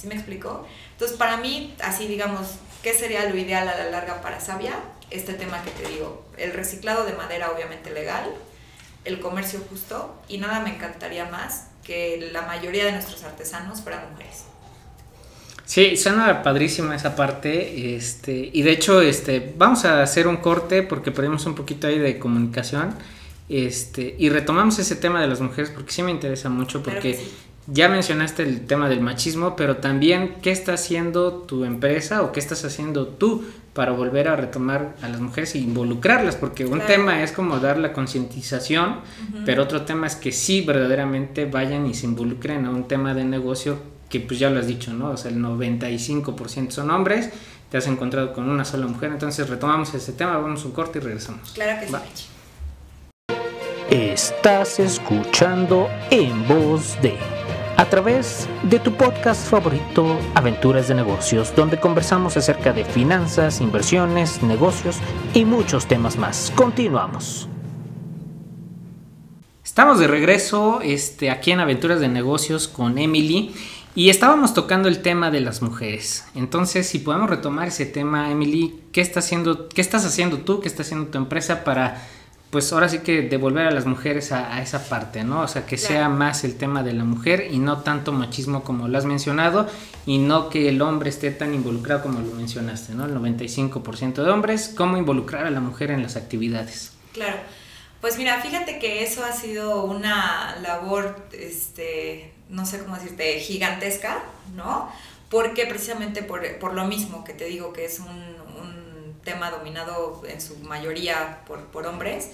[0.00, 0.66] ¿Sí me explico?
[0.92, 4.72] Entonces, para mí, así digamos, ¿qué sería lo ideal a la larga para Sabia?
[5.10, 8.24] Este tema que te digo, el reciclado de madera obviamente legal,
[9.04, 14.10] el comercio justo y nada me encantaría más que la mayoría de nuestros artesanos fueran
[14.12, 14.44] mujeres.
[15.66, 20.82] Sí, suena padrísima esa parte, este, y de hecho, este, vamos a hacer un corte
[20.82, 22.94] porque perdimos un poquito ahí de comunicación.
[23.48, 27.32] Este, y retomamos ese tema de las mujeres porque sí me interesa mucho, porque sí.
[27.72, 32.40] Ya mencionaste el tema del machismo, pero también qué está haciendo tu empresa o qué
[32.40, 36.86] estás haciendo tú para volver a retomar a las mujeres e involucrarlas, porque un claro.
[36.86, 39.42] tema es como dar la concientización, uh -huh.
[39.46, 43.24] pero otro tema es que sí verdaderamente vayan y se involucren a un tema de
[43.24, 43.78] negocio
[44.08, 45.10] que pues ya lo has dicho, ¿no?
[45.10, 47.30] O sea, el 95% son hombres,
[47.70, 50.98] te has encontrado con una sola mujer, entonces retomamos ese tema, vamos a un corte
[50.98, 51.52] y regresamos.
[51.52, 52.26] Claro que sí.
[53.90, 57.16] Estás escuchando en voz de
[57.80, 64.42] a través de tu podcast favorito Aventuras de Negocios, donde conversamos acerca de finanzas, inversiones,
[64.42, 64.98] negocios
[65.32, 66.52] y muchos temas más.
[66.54, 67.48] Continuamos.
[69.64, 73.54] Estamos de regreso este, aquí en Aventuras de Negocios con Emily
[73.94, 76.26] y estábamos tocando el tema de las mujeres.
[76.34, 80.68] Entonces, si podemos retomar ese tema, Emily, ¿qué, está haciendo, qué estás haciendo tú, qué
[80.68, 82.06] está haciendo tu empresa para
[82.50, 85.42] pues ahora sí que devolver a las mujeres a, esa parte, ¿no?
[85.42, 88.88] O sea, que sea más el tema de la mujer y no tanto machismo como
[88.88, 89.68] lo has mencionado
[90.04, 93.06] y no que el hombre esté tan involucrado como lo mencionaste, ¿no?
[93.06, 96.92] El 95% de hombres, ¿cómo involucrar a la mujer en las actividades?
[97.12, 97.36] Claro.
[98.00, 104.24] Pues mira, fíjate que eso ha sido una labor, este, no sé cómo decirte, gigantesca,
[104.56, 104.90] ¿no?
[105.28, 108.39] Porque precisamente por, por lo mismo que te digo que es un,
[109.24, 112.30] tema dominado en su mayoría por, por hombres,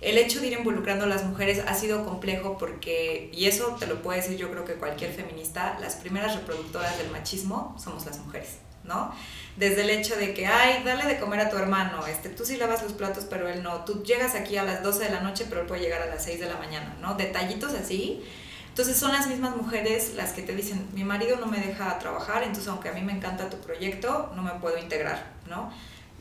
[0.00, 3.86] el hecho de ir involucrando a las mujeres ha sido complejo porque, y eso te
[3.86, 8.18] lo puede decir yo creo que cualquier feminista, las primeras reproductoras del machismo somos las
[8.18, 9.12] mujeres, ¿no?
[9.56, 12.56] Desde el hecho de que, ay, dale de comer a tu hermano, este, tú sí
[12.56, 15.46] lavas los platos, pero él no, tú llegas aquí a las 12 de la noche,
[15.48, 17.14] pero él puede llegar a las 6 de la mañana, ¿no?
[17.14, 18.22] Detallitos así.
[18.68, 22.44] Entonces son las mismas mujeres las que te dicen, mi marido no me deja trabajar,
[22.44, 25.72] entonces aunque a mí me encanta tu proyecto, no me puedo integrar, ¿no?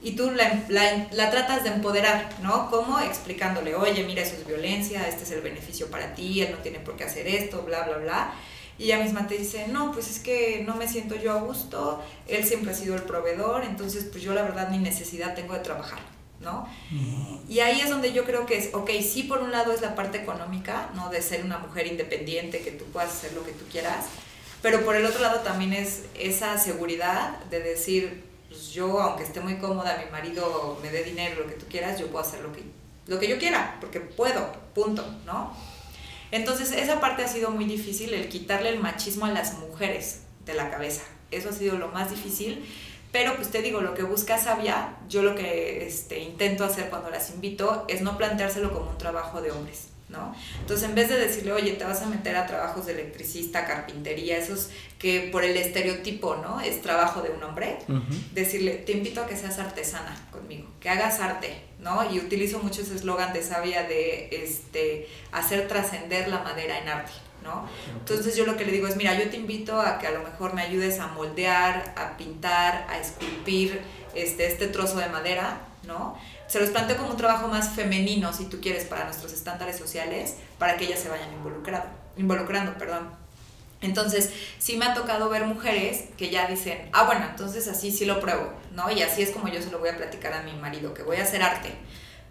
[0.01, 2.69] Y tú la, la, tratas de empoderar, ¿no?
[2.69, 2.99] ¿Cómo?
[2.99, 6.79] Explicándole, oye, mira, eso es violencia, este es el beneficio para ti, él no tiene
[6.79, 8.33] por qué hacer esto, bla, bla, bla.
[8.77, 12.03] Y ella misma te dice, no, pues es que no me siento yo a gusto,
[12.27, 15.61] él siempre ha sido el proveedor, entonces pues yo la verdad ni necesidad tengo de
[15.61, 15.97] trabajar,
[16.41, 16.69] ¿no?
[17.49, 19.95] Y ahí es donde yo creo que es, ok, sí por un lado es la
[19.95, 21.09] parte económica, ¿no?
[21.09, 24.05] De ser una mujer independiente, que tú puedas hacer lo que tú quieras,
[24.61, 28.26] pero por el otro lado también es esa seguridad de decir,
[28.67, 31.97] pues yo, aunque esté muy cómoda, mi marido me dé dinero, lo que tú quieras,
[31.99, 32.63] yo puedo hacer lo que,
[33.07, 35.55] lo que yo quiera, porque puedo, punto, ¿no?
[36.31, 40.53] Entonces, esa parte ha sido muy difícil, el quitarle el machismo a las mujeres de
[40.53, 41.03] la cabeza.
[41.31, 42.65] Eso ha sido lo más difícil.
[43.13, 47.09] Pero pues te digo, lo que busca Sabia, yo lo que este, intento hacer cuando
[47.09, 49.87] las invito es no planteárselo como un trabajo de hombres.
[50.09, 50.33] ¿No?
[50.59, 54.37] Entonces, en vez de decirle, oye, te vas a meter a trabajos de electricista, carpintería,
[54.37, 56.61] esos que por el estereotipo, ¿no?
[56.61, 57.77] Es trabajo de un hombre,
[58.33, 62.09] decirle, te invito a que seas artesana conmigo, que hagas arte, ¿no?
[62.09, 67.11] Y utilizo mucho ese eslogan de sabia de este, hacer trascender la madera en arte.
[67.43, 67.65] ¿no?
[67.97, 70.21] Entonces yo lo que le digo es, mira, yo te invito a que a lo
[70.21, 73.79] mejor me ayudes a moldear, a pintar, a esculpir
[74.15, 76.17] este, este trozo de madera, ¿no?
[76.47, 80.35] Se los planteo como un trabajo más femenino, si tú quieres, para nuestros estándares sociales,
[80.57, 82.77] para que ellas se vayan involucrando, involucrando.
[82.77, 83.09] Perdón.
[83.81, 88.05] Entonces, sí me ha tocado ver mujeres que ya dicen, ah, bueno, entonces así sí
[88.05, 88.89] lo pruebo, ¿no?
[88.89, 91.17] Y así es como yo se lo voy a platicar a mi marido, que voy
[91.17, 91.69] a hacer arte,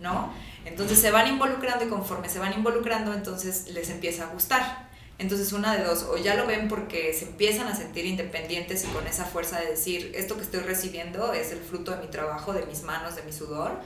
[0.00, 0.32] ¿no?
[0.64, 4.86] Entonces se van involucrando y conforme se van involucrando, entonces les empieza a gustar.
[5.18, 8.88] Entonces una de dos, o ya lo ven porque se empiezan a sentir independientes y
[8.88, 12.52] con esa fuerza de decir, esto que estoy recibiendo es el fruto de mi trabajo,
[12.52, 13.80] de mis manos, de mi sudor,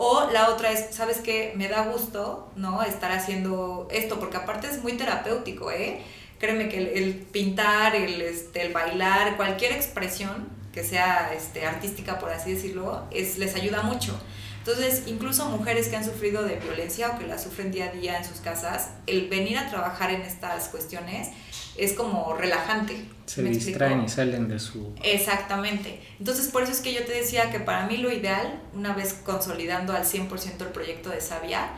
[0.00, 1.52] o la otra es, ¿sabes qué?
[1.56, 2.84] Me da gusto, ¿no?
[2.84, 6.00] Estar haciendo esto, porque aparte es muy terapéutico, ¿eh?
[6.38, 12.30] Créeme que el, pintar, el, este, el bailar, cualquier expresión que sea este, artística, por
[12.30, 14.16] así decirlo, es, les ayuda mucho.
[14.58, 18.18] Entonces, incluso mujeres que han sufrido de violencia o que la sufren día a día
[18.18, 21.30] en sus casas, el venir a trabajar en estas cuestiones
[21.78, 23.04] es como relajante.
[23.26, 24.94] Se distraen y salen de su...
[25.02, 26.00] Exactamente.
[26.18, 29.14] Entonces por eso es que yo te decía que para mí lo ideal, una vez
[29.24, 31.70] consolidando al 100% el proyecto de Sabia,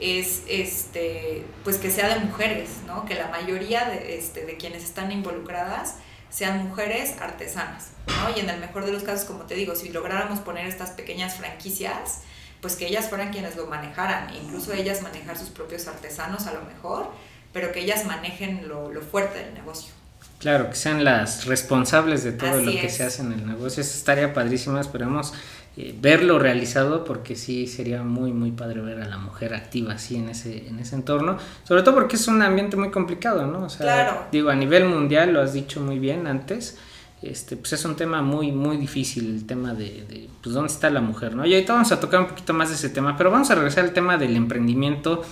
[0.00, 3.04] es este, pues que sea de mujeres, ¿no?
[3.04, 5.96] Que la mayoría de, este, de quienes están involucradas
[6.30, 8.36] sean mujeres artesanas, ¿no?
[8.36, 11.36] Y en el mejor de los casos, como te digo, si lográramos poner estas pequeñas
[11.36, 12.20] franquicias,
[12.60, 16.62] pues que ellas fueran quienes lo manejaran, incluso ellas manejar sus propios artesanos a lo
[16.62, 17.10] mejor,
[17.52, 19.92] pero que ellas manejen lo, fuerte del negocio.
[20.38, 23.82] Claro, que sean las responsables de todo lo que se hace en el negocio.
[23.82, 25.32] Eso estaría padrísimo, esperemos
[25.76, 30.16] eh, verlo realizado porque sí sería muy, muy padre ver a la mujer activa así
[30.16, 31.38] en ese, en ese entorno.
[31.64, 33.64] Sobre todo porque es un ambiente muy complicado, ¿no?
[33.64, 34.26] O sea, claro.
[34.30, 36.78] digo, a nivel mundial, lo has dicho muy bien antes,
[37.22, 40.88] este, pues es un tema muy, muy difícil, el tema de, de, pues, dónde está
[40.90, 41.44] la mujer, ¿no?
[41.44, 43.84] Y ahorita vamos a tocar un poquito más de ese tema, pero vamos a regresar
[43.84, 45.24] al tema del emprendimiento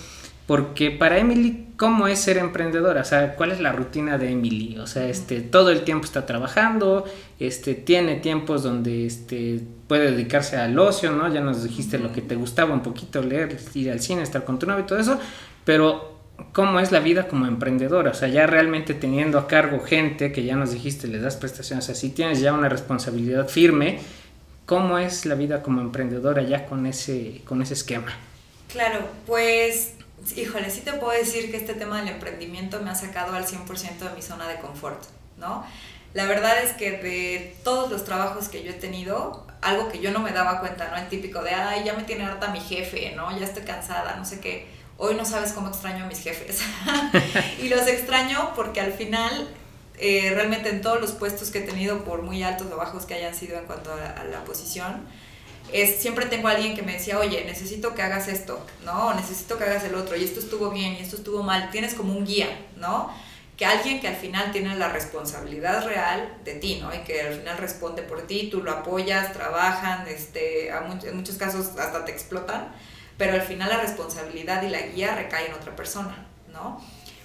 [0.47, 3.01] porque para Emily, ¿cómo es ser emprendedora?
[3.01, 4.79] O sea, ¿cuál es la rutina de Emily?
[4.79, 7.05] O sea, este, todo el tiempo está trabajando,
[7.41, 11.33] este, tiene tiempos donde este, puede dedicarse al ocio, ¿no?
[11.33, 14.59] Ya nos dijiste lo que te gustaba un poquito, leer, ir al cine, estar con
[14.61, 15.19] tu novio y todo eso,
[15.65, 16.21] pero
[16.53, 18.13] ¿cómo es la vida como emprendedora?
[18.13, 21.85] O sea, ya realmente teniendo a cargo gente que ya nos dijiste, le das prestaciones,
[21.85, 23.99] o sea, si tienes ya una responsabilidad firme,
[24.65, 28.13] ¿cómo es la vida como emprendedora ya con ese, con ese esquema?
[28.69, 29.96] Claro, pues
[30.35, 33.99] híjole, sí te puedo decir que este tema del emprendimiento me ha sacado al 100%
[33.99, 35.03] de mi zona de confort,
[35.37, 35.65] ¿no?
[36.15, 40.13] La verdad es que de todos los trabajos que yo he tenido, algo que yo
[40.13, 40.97] no me daba cuenta, ¿no?
[40.97, 43.39] El típico de, ay, ya me tiene harta mi jefe, ¿no?
[43.39, 44.67] Ya estoy cansada, no sé qué.
[44.97, 46.63] Hoy no sabes cómo extraño a mis jefes.
[47.63, 49.49] y los extraño porque al final,
[49.99, 53.13] eh, realmente en todos los puestos que he tenido, por muy altos o bajos que
[53.13, 55.07] hayan sido en cuanto a, a la posición,
[55.73, 59.15] es, siempre tengo alguien que me decía, oye, necesito que hagas esto, ¿no?
[59.15, 61.71] necesito que hagas el otro, y esto estuvo bien, y esto estuvo mal.
[61.71, 63.13] Tienes como un guía, ¿no?
[63.57, 66.95] Que alguien que al final tiene la responsabilidad real de ti, ¿no?
[66.95, 71.79] Y que al final responde por ti, tú lo apoyas, trabajan, este, en muchos casos
[71.79, 72.69] hasta te explotan,
[73.17, 76.81] pero al final la responsabilidad y la guía recae en otra persona, ¿no?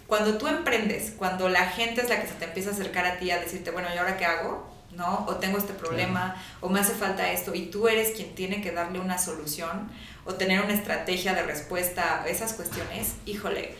[0.08, 3.18] Cuando tú emprendes, cuando la gente es la que se te empieza a acercar a
[3.18, 4.71] ti a decirte, bueno, ¿y ahora qué hago?
[4.94, 5.26] ¿No?
[5.28, 8.72] O tengo este problema, o me hace falta esto, y tú eres quien tiene que
[8.72, 9.90] darle una solución
[10.26, 13.76] o tener una estrategia de respuesta a esas cuestiones, híjole,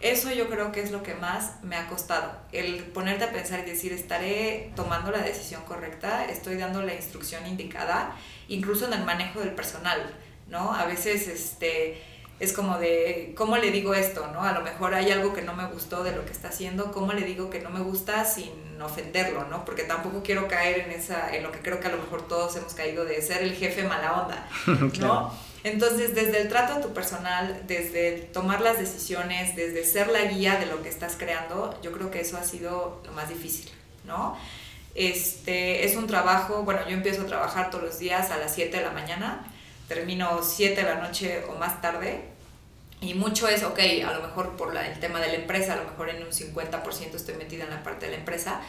[0.00, 3.60] eso yo creo que es lo que más me ha costado, el ponerte a pensar
[3.60, 8.14] y decir, estaré tomando la decisión correcta, estoy dando la instrucción indicada,
[8.48, 10.14] incluso en el manejo del personal,
[10.48, 10.74] ¿no?
[10.74, 12.02] A veces, este
[12.44, 14.26] es como de, ¿cómo le digo esto?
[14.32, 14.42] ¿no?
[14.42, 17.12] A lo mejor hay algo que no me gustó de lo que está haciendo, ¿cómo
[17.12, 19.46] le digo que no me gusta sin ofenderlo?
[19.48, 19.64] ¿no?
[19.64, 22.56] Porque tampoco quiero caer en, esa, en lo que creo que a lo mejor todos
[22.56, 24.48] hemos caído de ser el jefe mala onda,
[25.00, 25.32] ¿no?
[25.64, 30.56] Entonces, desde el trato a tu personal, desde tomar las decisiones, desde ser la guía
[30.56, 33.70] de lo que estás creando, yo creo que eso ha sido lo más difícil,
[34.04, 34.36] ¿no?
[34.94, 38.76] Este, es un trabajo, bueno, yo empiezo a trabajar todos los días a las 7
[38.76, 39.44] de la mañana,
[39.88, 42.33] termino 7 de la noche o más tarde.
[43.04, 45.84] Y mucho es, ok, a lo mejor por el tema de la empresa, a lo
[45.84, 48.62] mejor en un 50% estoy metida en la parte de la empresa,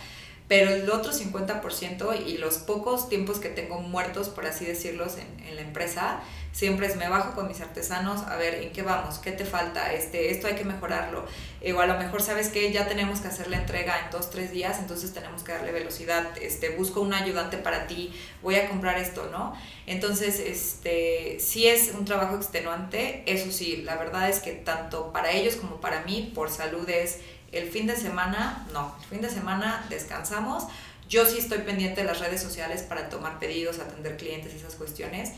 [0.49, 5.47] pero el otro 50% y los pocos tiempos que tengo muertos, por así decirlos, en,
[5.47, 6.19] en la empresa,
[6.55, 9.91] siempre es me bajo con mis artesanos a ver en qué vamos, qué te falta,
[9.91, 11.25] este, esto hay que mejorarlo.
[11.59, 14.29] Eh, o a lo mejor sabes que ya tenemos que hacer la entrega en dos,
[14.29, 18.69] tres días, entonces tenemos que darle velocidad, este, busco un ayudante para ti, voy a
[18.69, 19.53] comprar esto, ¿no?
[19.85, 25.31] Entonces, este, sí es un trabajo extenuante, eso sí, la verdad es que tanto para
[25.31, 27.19] ellos como para mí, por salud es
[27.51, 30.63] el fin de semana, no, el fin de semana descansamos.
[31.07, 35.33] Yo sí estoy pendiente de las redes sociales para tomar pedidos, atender clientes, esas cuestiones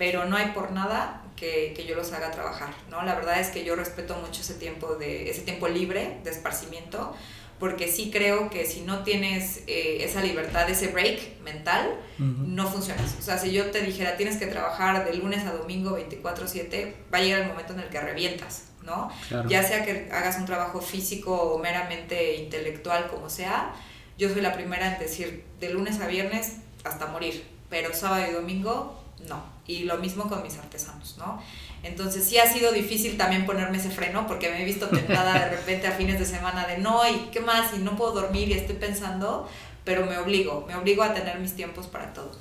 [0.00, 3.02] pero no hay por nada que, que, yo los haga trabajar, ¿no?
[3.02, 7.14] La verdad es que yo respeto mucho ese tiempo, de, ese tiempo libre de esparcimiento,
[7.58, 13.14] porque sí creo que si no tienes eh, esa libertad, ese break mental, no funcionas.
[13.18, 17.18] O sea, si yo te dijera tienes que trabajar de lunes a domingo 24/7, va
[17.18, 19.10] a llegar el momento en el que revientas, ¿no?
[19.48, 23.74] Ya sea que hagas un trabajo físico o meramente intelectual, como sea,
[24.16, 28.32] yo soy la primera en decir de lunes a viernes hasta morir, pero sábado y
[28.32, 29.42] domingo no.
[29.66, 31.40] Y lo mismo con mis artesanos, ¿no?
[31.82, 35.56] Entonces sí ha sido difícil también ponerme ese freno porque me he visto tentada de
[35.56, 38.52] repente a fines de semana de no, y qué más, y no puedo dormir y
[38.52, 39.48] estoy pensando,
[39.84, 42.32] pero me obligo, me obligo a tener mis tiempos para todo.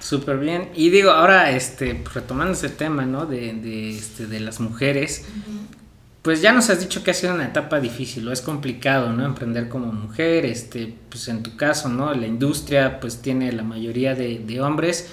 [0.00, 0.70] Súper bien.
[0.74, 3.26] Y digo, ahora, este, retomando ese tema, ¿no?
[3.26, 5.24] De, de, este, de las mujeres,
[6.22, 9.24] pues ya nos has dicho que ha sido una etapa difícil o es complicado, ¿no?
[9.26, 12.14] Emprender como mujer, este, pues en tu caso, ¿no?
[12.14, 15.08] La industria, pues tiene la mayoría de, de hombres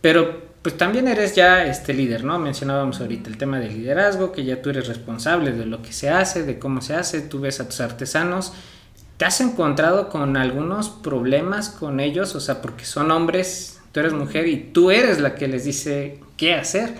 [0.00, 2.38] pero pues también eres ya este líder, ¿no?
[2.38, 6.10] Mencionábamos ahorita el tema del liderazgo, que ya tú eres responsable de lo que se
[6.10, 8.52] hace, de cómo se hace, tú ves a tus artesanos.
[9.16, 12.34] ¿Te has encontrado con algunos problemas con ellos?
[12.34, 16.20] O sea, porque son hombres, tú eres mujer y tú eres la que les dice
[16.36, 16.94] qué hacer.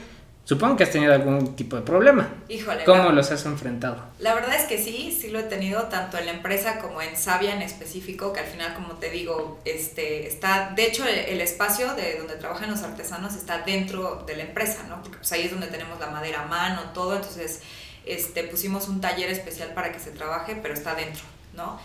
[0.51, 2.29] Supongo que has tenido algún tipo de problema.
[2.49, 2.83] Híjole.
[2.83, 4.03] ¿Cómo los has enfrentado?
[4.19, 7.17] La verdad es que sí, sí lo he tenido tanto en la empresa como en
[7.17, 11.95] Sabia en específico, que al final, como te digo, este, está, de hecho, el, espacio
[11.95, 15.01] de donde trabajan los artesanos está dentro de la empresa, ¿no?
[15.03, 17.61] Porque pues ahí es donde tenemos la madera a mano, todo, entonces
[18.05, 21.23] este, pusimos un taller especial para que se trabaje, pero está dentro,
[21.55, 21.79] ¿no?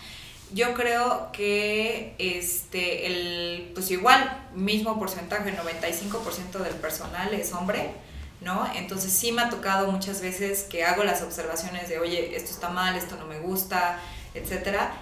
[0.51, 7.91] Yo creo que este, el, pues igual, mismo porcentaje, 95% del personal es hombre,
[8.41, 8.69] ¿no?
[8.75, 12.69] Entonces sí me ha tocado muchas veces que hago las observaciones de, oye, esto está
[12.69, 13.99] mal, esto no me gusta,
[14.33, 14.93] etcétera.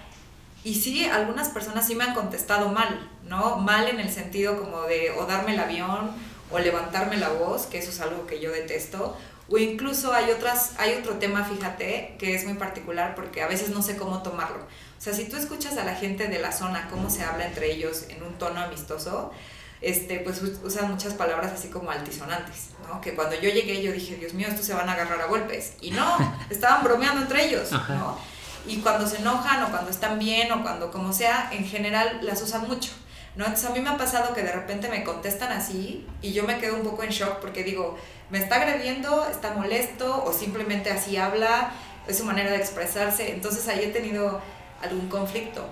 [0.63, 3.57] Y sí, algunas personas sí me han contestado mal, ¿no?
[3.57, 6.11] Mal en el sentido como de o darme el avión
[6.51, 9.17] o levantarme la voz, que eso es algo que yo detesto.
[9.49, 13.69] O incluso hay, otras, hay otro tema, fíjate, que es muy particular porque a veces
[13.69, 14.59] no sé cómo tomarlo.
[14.59, 17.73] O sea, si tú escuchas a la gente de la zona cómo se habla entre
[17.73, 19.33] ellos en un tono amistoso,
[19.81, 23.01] este, pues usan muchas palabras así como altisonantes, ¿no?
[23.01, 25.73] Que cuando yo llegué yo dije, Dios mío, estos se van a agarrar a golpes.
[25.81, 26.17] Y no,
[26.49, 28.17] estaban bromeando entre ellos, ¿no?
[28.65, 32.41] Y cuando se enojan o cuando están bien o cuando como sea, en general las
[32.41, 32.91] usan mucho,
[33.35, 33.45] ¿no?
[33.45, 36.59] Entonces a mí me ha pasado que de repente me contestan así y yo me
[36.59, 37.97] quedo un poco en shock porque digo,
[38.29, 41.71] me está agrediendo, está molesto o simplemente así habla,
[42.07, 43.33] es su manera de expresarse.
[43.33, 44.41] Entonces ahí he tenido
[44.81, 45.65] algún conflicto.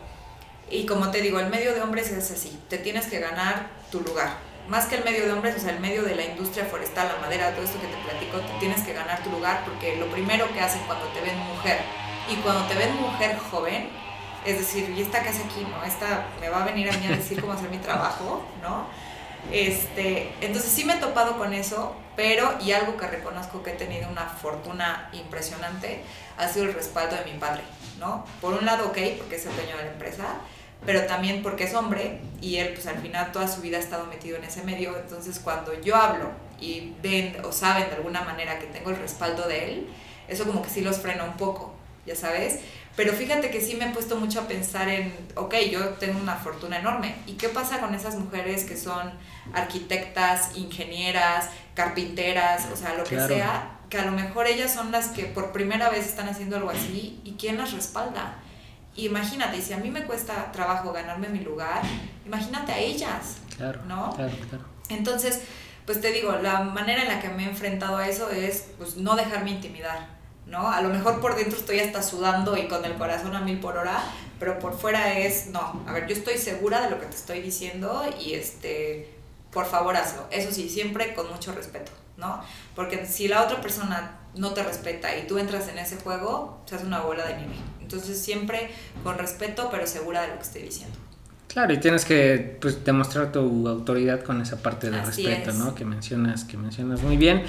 [0.70, 4.02] Y como te digo, el medio de hombres es así, te tienes que ganar tu
[4.02, 4.51] lugar.
[4.72, 7.20] Más que el medio de hombres, o sea, el medio de la industria forestal, la
[7.20, 10.50] madera, todo esto que te platico, te tienes que ganar tu lugar porque lo primero
[10.54, 11.82] que hacen cuando te ven mujer
[12.32, 13.90] y cuando te ven mujer joven,
[14.46, 15.68] es decir, ¿y esta que hace aquí?
[15.70, 15.84] ¿No?
[15.84, 18.86] Esta me va a venir a mí a decir cómo hacer mi trabajo, ¿no?
[19.52, 23.76] Este, entonces sí me he topado con eso, pero y algo que reconozco que he
[23.76, 26.02] tenido una fortuna impresionante
[26.38, 27.64] ha sido el respaldo de mi padre,
[28.00, 28.24] ¿no?
[28.40, 30.38] Por un lado, ok, porque es el dueño de la empresa,
[30.86, 34.06] pero también porque es hombre y él pues al final toda su vida ha estado
[34.08, 38.60] metido en ese medio, entonces cuando yo hablo y ven o saben de alguna manera
[38.60, 39.88] que tengo el respaldo de él,
[40.28, 41.74] eso como que sí los frena un poco,
[42.06, 42.60] ya sabes,
[42.96, 46.36] pero fíjate que sí me he puesto mucho a pensar en, ok, yo tengo una
[46.36, 47.16] fortuna enorme.
[47.26, 49.14] ¿Y qué pasa con esas mujeres que son
[49.54, 53.80] arquitectas, ingenieras, carpinteras, o sea, lo que sea?
[53.90, 57.22] Que a lo mejor ellas son las que por primera vez están haciendo algo así
[57.24, 58.36] y quién las respalda.
[58.96, 61.82] Imagínate, si a mí me cuesta trabajo ganarme mi lugar,
[62.26, 63.38] imagínate a ellas.
[63.56, 63.82] Claro.
[63.88, 64.14] ¿No?
[64.16, 64.66] Claro, claro.
[64.90, 65.42] Entonces,
[65.86, 68.98] pues te digo, la manera en la que me he enfrentado a eso es pues
[68.98, 70.22] no dejarme intimidar
[70.52, 70.70] ¿no?
[70.70, 73.78] A lo mejor por dentro estoy hasta sudando y con el corazón a mil por
[73.78, 74.04] hora,
[74.40, 77.42] pero por fuera es, no, a ver, yo estoy segura de lo que te estoy
[77.42, 79.14] diciendo y este,
[79.52, 80.28] por favor hazlo.
[80.30, 82.42] Eso sí, siempre con mucho respeto, ¿no?
[82.76, 86.76] Porque si la otra persona no te respeta y tú entras en ese juego, se
[86.76, 87.56] hace una bola de nieve.
[87.92, 88.70] Entonces siempre
[89.04, 90.98] con respeto, pero segura de lo que estoy diciendo.
[91.48, 95.76] Claro, y tienes que pues, demostrar tu autoridad con esa parte de respeto, ¿no?
[95.76, 97.44] Que mencionas, que mencionas muy bien.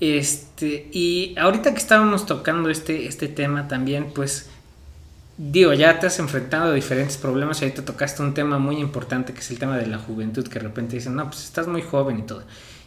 [0.00, 4.48] Este, y ahorita que estábamos tocando este, este tema también, pues
[5.36, 9.32] digo, ya te has enfrentado a diferentes problemas y ahorita tocaste un tema muy importante
[9.32, 11.82] que es el tema de la juventud, que de repente dicen, no, pues estás muy
[11.82, 12.42] joven y todo.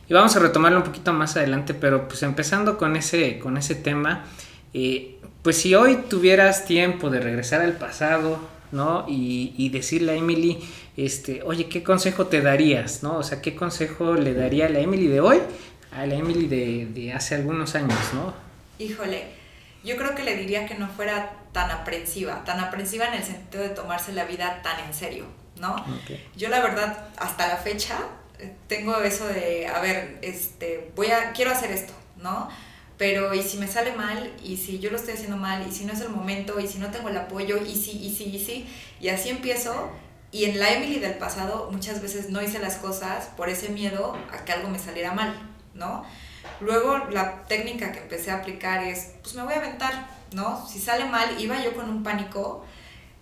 [0.09, 3.75] Y vamos a retomarlo un poquito más adelante, pero pues empezando con ese, con ese
[3.75, 4.25] tema,
[4.73, 8.39] eh, pues si hoy tuvieras tiempo de regresar al pasado,
[8.71, 9.05] ¿no?
[9.07, 10.59] Y, y, decirle a Emily,
[10.95, 13.17] este, oye, ¿qué consejo te darías, ¿no?
[13.17, 15.39] O sea, ¿qué consejo le daría a la Emily de hoy
[15.91, 18.33] a la Emily de, de hace algunos años, ¿no?
[18.79, 19.25] Híjole,
[19.83, 23.63] yo creo que le diría que no fuera tan aprensiva, tan aprensiva en el sentido
[23.63, 25.25] de tomarse la vida tan en serio,
[25.57, 25.75] ¿no?
[26.35, 27.97] Yo la verdad, hasta la fecha,
[28.39, 32.49] eh, tengo eso de, a ver, este, voy a, quiero hacer esto, ¿no?
[33.01, 35.85] Pero y si me sale mal, y si yo lo estoy haciendo mal, y si
[35.85, 38.37] no es el momento, y si no tengo el apoyo, y si, y si, y
[38.37, 38.67] si,
[38.99, 39.89] y así empiezo.
[40.31, 44.15] Y en la Emily del pasado muchas veces no hice las cosas por ese miedo
[44.31, 45.33] a que algo me saliera mal,
[45.73, 46.05] ¿no?
[46.59, 50.63] Luego la técnica que empecé a aplicar es, pues me voy a aventar, ¿no?
[50.67, 52.63] Si sale mal, iba yo con un pánico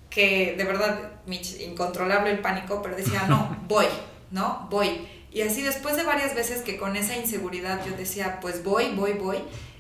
[0.10, 3.88] que de verdad, incontrolable el pánico, pero decía, no, voy,
[4.30, 4.68] ¿no?
[4.70, 5.08] Voy.
[5.32, 9.14] Y así después de varias veces que con esa inseguridad yo decía, pues voy, voy,
[9.14, 9.38] voy,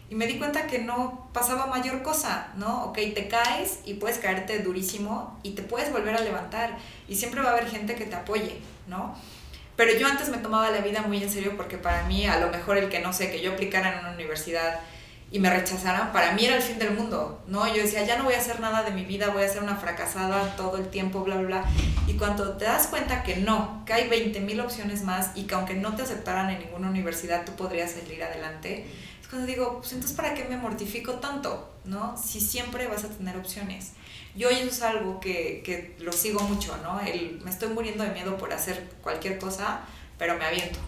[0.10, 2.86] y me di cuenta que no pasaba mayor cosa, ¿no?
[2.86, 7.42] Ok, te caes y puedes caerte durísimo y te puedes volver a levantar y siempre
[7.42, 9.16] va a haber gente que te apoye, ¿no?
[9.76, 12.50] Pero yo antes me tomaba la vida muy en serio porque para mí a lo
[12.50, 14.80] mejor el que no sé, que yo aplicara en una universidad
[15.32, 17.68] y me rechazaran, para mí era el fin del mundo, ¿no?
[17.68, 19.76] Yo decía, ya no voy a hacer nada de mi vida, voy a ser una
[19.76, 21.66] fracasada todo el tiempo, bla, bla, bla.
[22.08, 25.76] Y cuando te das cuenta que no, que hay 20.000 opciones más y que aunque
[25.76, 28.88] no te aceptaran en ninguna universidad, tú podrías salir adelante,
[29.30, 32.18] cuando digo, pues entonces, ¿para qué me mortifico tanto, ¿no?
[32.18, 33.94] Si siempre vas a tener opciones.
[34.36, 37.00] Yo eso es algo que, que lo sigo mucho, ¿no?
[37.02, 39.82] El, me estoy muriendo de miedo por hacer cualquier cosa,
[40.18, 40.80] pero me aviento.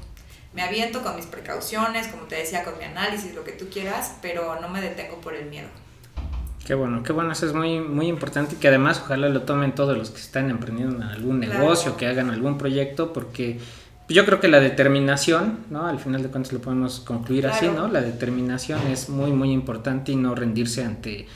[0.53, 4.15] Me aviento con mis precauciones, como te decía, con mi análisis, lo que tú quieras,
[4.21, 5.67] pero no me detengo por el miedo.
[6.65, 9.73] Qué bueno, qué bueno, eso es muy, muy importante y que además ojalá lo tomen
[9.73, 13.59] todos los que están emprendiendo en algún negocio, que hagan algún proyecto, porque
[14.07, 15.87] yo creo que la determinación, ¿no?
[15.87, 17.87] Al final de cuentas lo podemos concluir así, ¿no?
[17.87, 21.27] La determinación es muy, muy importante y no rendirse ante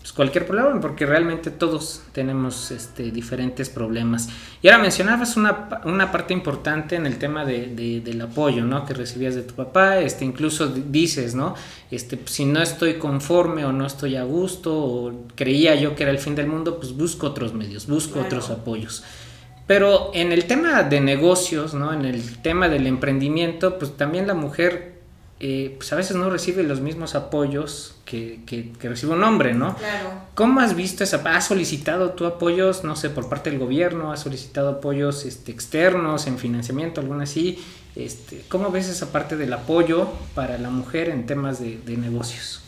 [0.00, 4.28] pues, cualquier problema, porque realmente todos tenemos este, diferentes problemas.
[4.62, 8.86] Y ahora mencionabas una, una parte importante en el tema de, del apoyo, ¿no?
[8.86, 11.54] Que recibías de tu papá, este, incluso dices, ¿no?
[11.90, 16.12] Este, si no estoy conforme o no estoy a gusto o creía yo que era
[16.12, 19.04] el fin del mundo, pues busco otros medios, busco otros apoyos.
[19.70, 21.92] Pero en el tema de negocios, ¿no?
[21.92, 24.94] En el tema del emprendimiento, pues también la mujer
[25.38, 29.76] eh, pues a veces no recibe los mismos apoyos que, que, recibe un hombre, ¿no?
[29.76, 30.10] Claro.
[30.34, 31.22] ¿Cómo has visto esa?
[31.24, 34.10] ¿Has solicitado tú apoyos, no sé, por parte del gobierno?
[34.10, 37.64] ¿Has solicitado apoyos este, externos en financiamiento, alguna así?
[37.94, 42.60] Este, ¿Cómo ves esa parte del apoyo para la mujer en temas de, de negocios?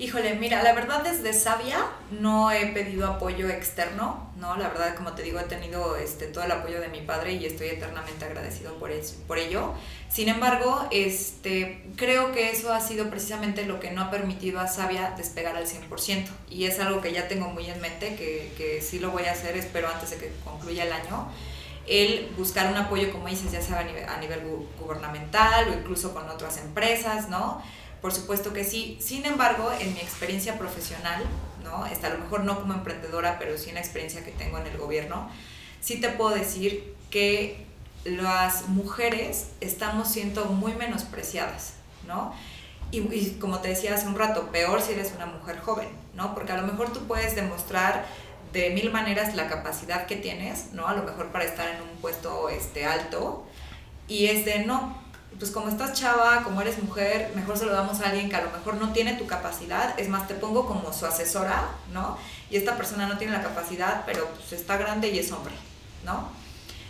[0.00, 1.78] Híjole, mira, la verdad desde Sabia
[2.20, 4.56] no he pedido apoyo externo, ¿no?
[4.56, 7.44] La verdad, como te digo, he tenido este, todo el apoyo de mi padre y
[7.44, 9.74] estoy eternamente agradecido por, eso, por ello.
[10.08, 14.68] Sin embargo, este, creo que eso ha sido precisamente lo que no ha permitido a
[14.68, 16.26] Sabia despegar al 100%.
[16.48, 19.32] Y es algo que ya tengo muy en mente, que, que sí lo voy a
[19.32, 21.28] hacer, espero antes de que concluya el año
[21.88, 24.40] el buscar un apoyo, como dices, ya sea a nivel, a nivel,
[24.78, 27.62] gubernamental o incluso con otras empresas, ¿no?
[28.02, 28.98] Por supuesto que sí.
[29.00, 31.24] Sin embargo, en mi experiencia profesional,
[31.62, 31.86] ¿no?
[31.86, 34.66] Está a lo mejor no como emprendedora, pero sí en la experiencia que tengo en
[34.66, 35.28] el gobierno,
[35.80, 37.66] sí te puedo decir que
[38.04, 41.74] las mujeres estamos siendo muy menospreciadas,
[42.06, 42.34] ¿no?
[42.90, 46.34] Y, y, como te decía hace un rato, peor si eres una mujer joven, ¿no?
[46.34, 48.06] Porque a lo mejor tú puedes demostrar
[48.52, 50.88] de mil maneras la capacidad que tienes, ¿no?
[50.88, 53.46] A lo mejor para estar en un puesto este, alto,
[54.06, 54.96] y es de no,
[55.38, 58.42] pues como estás chava, como eres mujer, mejor se lo damos a alguien que a
[58.42, 62.18] lo mejor no tiene tu capacidad, es más, te pongo como su asesora, ¿no?
[62.50, 65.54] Y esta persona no tiene la capacidad, pero pues está grande y es hombre,
[66.04, 66.28] ¿no?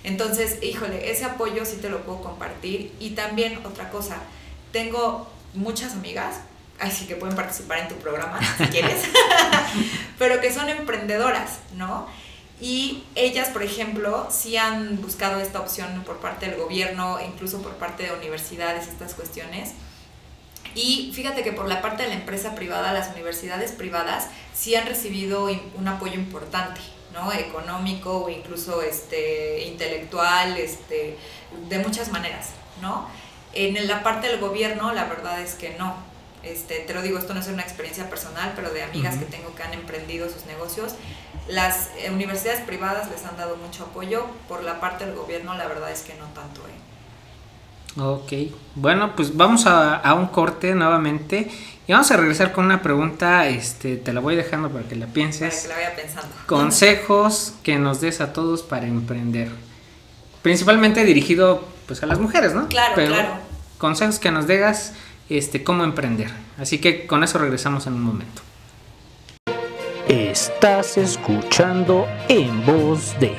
[0.04, 2.94] Entonces, híjole, ese apoyo sí te lo puedo compartir.
[3.00, 4.16] Y también otra cosa,
[4.72, 6.36] tengo muchas amigas,
[6.78, 9.02] así que pueden participar en tu programa si quieres,
[10.18, 12.06] pero que son emprendedoras, ¿no?
[12.60, 17.74] Y ellas, por ejemplo, sí han buscado esta opción por parte del gobierno, incluso por
[17.74, 19.70] parte de universidades, estas cuestiones.
[20.74, 24.86] Y fíjate que por la parte de la empresa privada, las universidades privadas sí han
[24.86, 26.80] recibido un apoyo importante,
[27.12, 27.32] ¿no?
[27.32, 31.16] Económico o incluso este, intelectual, este,
[31.68, 32.50] de muchas maneras,
[32.82, 33.08] ¿no?
[33.54, 35.96] En la parte del gobierno, la verdad es que no.
[36.42, 39.54] Este, te lo digo, esto no es una experiencia personal, pero de amigas que tengo
[39.54, 40.94] que han emprendido sus negocios,
[41.48, 45.66] las eh, universidades privadas les han dado mucho apoyo, por la parte del gobierno la
[45.66, 46.60] verdad es que no tanto.
[46.62, 48.00] ¿eh?
[48.00, 51.50] Ok, bueno, pues vamos a, a, un corte nuevamente
[51.86, 55.06] y vamos a regresar con una pregunta, este, te la voy dejando para que la
[55.06, 55.54] pienses.
[55.54, 56.28] Para que la vaya pensando.
[56.46, 59.48] Consejos que nos des a todos para emprender.
[60.42, 62.68] Principalmente dirigido pues a las mujeres, ¿no?
[62.68, 63.28] Claro, claro.
[63.78, 64.92] Consejos que nos digas
[65.28, 66.30] este, cómo emprender.
[66.58, 68.42] Así que con eso regresamos en un momento.
[70.08, 73.36] Estás escuchando en voz de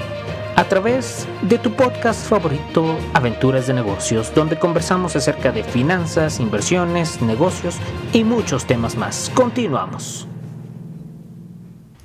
[0.55, 7.23] a través de tu podcast favorito Aventuras de Negocios, donde conversamos acerca de finanzas, inversiones,
[7.23, 7.77] negocios
[8.13, 9.31] y muchos temas más.
[9.33, 10.27] Continuamos.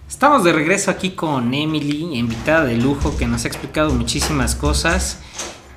[0.08, 5.20] Estamos de regreso aquí con Emily, invitada de lujo, que nos ha explicado muchísimas cosas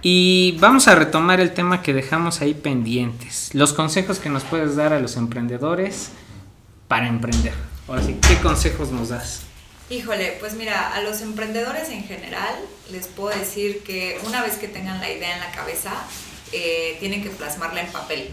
[0.02, 3.54] y vamos a retomar el tema que dejamos ahí pendientes.
[3.54, 6.12] Los consejos que nos puedes dar a los emprendedores
[6.88, 7.77] para emprender.
[7.88, 9.44] Ahora sí, ¿qué consejos nos das?
[9.90, 12.54] Híjole, pues mira, a los emprendedores en general
[12.92, 15.94] les puedo decir que una vez que tengan la idea en la cabeza,
[16.52, 18.30] eh, tienen que plasmarla en papel,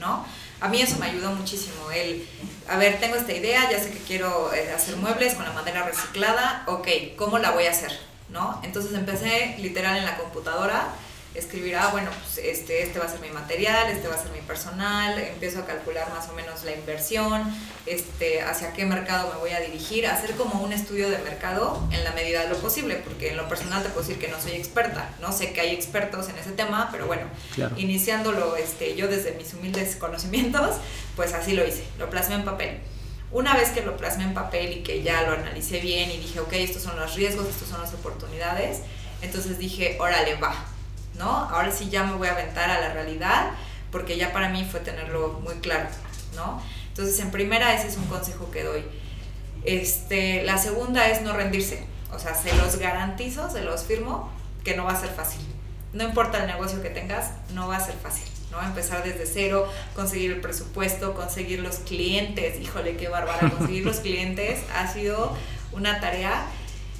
[0.00, 0.26] ¿no?
[0.60, 1.88] A mí eso me ayudó muchísimo.
[1.92, 2.26] El,
[2.68, 5.84] a ver, tengo esta idea, ya sé que quiero eh, hacer muebles con la madera
[5.84, 7.96] reciclada, ok, ¿cómo la voy a hacer?
[8.28, 8.60] ¿No?
[8.64, 10.88] Entonces empecé literal en la computadora
[11.36, 14.30] escribir, ah, bueno, pues este, este va a ser mi material, este va a ser
[14.32, 17.42] mi personal, empiezo a calcular más o menos la inversión,
[17.84, 22.04] este, hacia qué mercado me voy a dirigir, hacer como un estudio de mercado en
[22.04, 24.52] la medida de lo posible, porque en lo personal te puedo decir que no soy
[24.52, 27.24] experta, no sé que hay expertos en ese tema, pero bueno,
[27.76, 30.76] iniciándolo este, yo desde mis humildes conocimientos,
[31.14, 32.78] pues así lo hice, lo plasmé en papel.
[33.32, 36.40] Una vez que lo plasmé en papel y que ya lo analicé bien y dije,
[36.40, 38.78] ok, estos son los riesgos, estos son las oportunidades,
[39.20, 40.54] entonces dije, órale, va,
[41.18, 41.28] ¿no?
[41.28, 43.50] Ahora sí ya me voy a aventar a la realidad,
[43.90, 45.88] porque ya para mí fue tenerlo muy claro,
[46.34, 46.60] ¿no?
[46.88, 48.84] Entonces, en primera, ese es un consejo que doy.
[49.64, 51.86] Este, la segunda es no rendirse.
[52.12, 54.32] O sea, se los garantizo, se los firmo,
[54.64, 55.40] que no va a ser fácil.
[55.92, 58.24] No importa el negocio que tengas, no va a ser fácil.
[58.50, 58.62] ¿no?
[58.62, 62.60] Empezar desde cero, conseguir el presupuesto, conseguir los clientes.
[62.60, 63.50] Híjole, qué bárbara.
[63.50, 65.36] Conseguir los clientes ha sido
[65.72, 66.46] una tarea.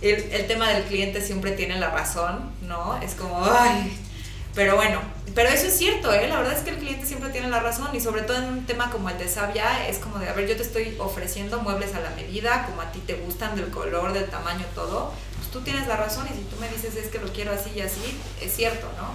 [0.02, 3.00] El, tema del cliente siempre tiene la razón, ¿no?
[3.00, 3.98] Es como, ay,
[4.56, 5.00] pero bueno,
[5.34, 6.28] pero eso es cierto, ¿eh?
[6.28, 8.64] La verdad es que el cliente siempre tiene la razón y sobre todo en un
[8.64, 11.94] tema como el de Sabia es como de, a ver, yo te estoy ofreciendo muebles
[11.94, 15.60] a la medida, como a ti te gustan, del color, del tamaño, todo, pues tú
[15.60, 18.18] tienes la razón y si tú me dices es que lo quiero así y así,
[18.40, 19.12] es cierto, ¿no?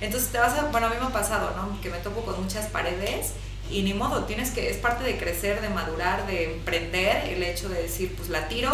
[0.00, 1.80] Entonces te vas a, bueno, a mí me ha pasado, ¿no?
[1.80, 3.32] Que me topo con muchas paredes
[3.68, 7.68] y ni modo, tienes que, es parte de crecer, de madurar, de emprender, el hecho
[7.68, 8.70] de decir, pues la tiro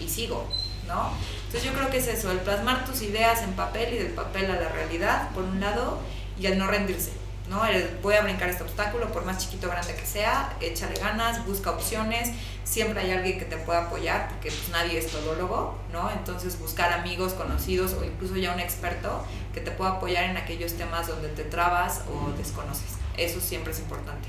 [0.00, 0.44] y sigo,
[0.88, 1.12] ¿no?
[1.52, 4.50] Entonces yo creo que es eso, el plasmar tus ideas en papel y del papel
[4.50, 5.98] a la realidad, por un lado,
[6.40, 7.10] y el no rendirse.
[7.50, 7.62] ¿no?
[7.66, 11.44] El, voy a brincar este obstáculo, por más chiquito o grande que sea, échale ganas,
[11.44, 12.30] busca opciones,
[12.64, 16.10] siempre hay alguien que te pueda apoyar, porque pues, nadie es todólogo, ¿no?
[16.10, 19.22] Entonces buscar amigos, conocidos o incluso ya un experto
[19.52, 22.96] que te pueda apoyar en aquellos temas donde te trabas o desconoces.
[23.18, 24.26] Eso siempre es importante.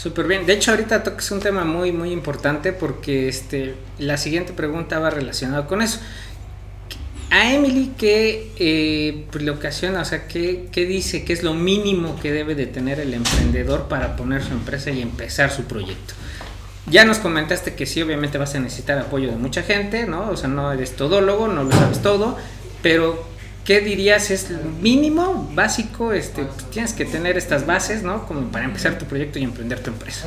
[0.00, 0.46] Súper bien.
[0.46, 5.10] De hecho, ahorita toques un tema muy, muy importante porque este, la siguiente pregunta va
[5.10, 6.00] relacionada con eso.
[7.30, 10.00] A Emily, ¿qué eh, pues, le ocasiona?
[10.00, 13.88] O sea, ¿qué, ¿qué dice que es lo mínimo que debe de tener el emprendedor
[13.88, 16.14] para poner su empresa y empezar su proyecto?
[16.86, 20.28] Ya nos comentaste que sí, obviamente vas a necesitar apoyo de mucha gente, ¿no?
[20.30, 22.36] O sea, no eres todólogo, no lo sabes todo,
[22.82, 23.24] pero
[23.64, 24.50] ¿qué dirías es
[24.80, 26.12] mínimo, básico?
[26.12, 28.26] Este, pues, tienes que tener estas bases, ¿no?
[28.26, 30.26] Como para empezar tu proyecto y emprender tu empresa.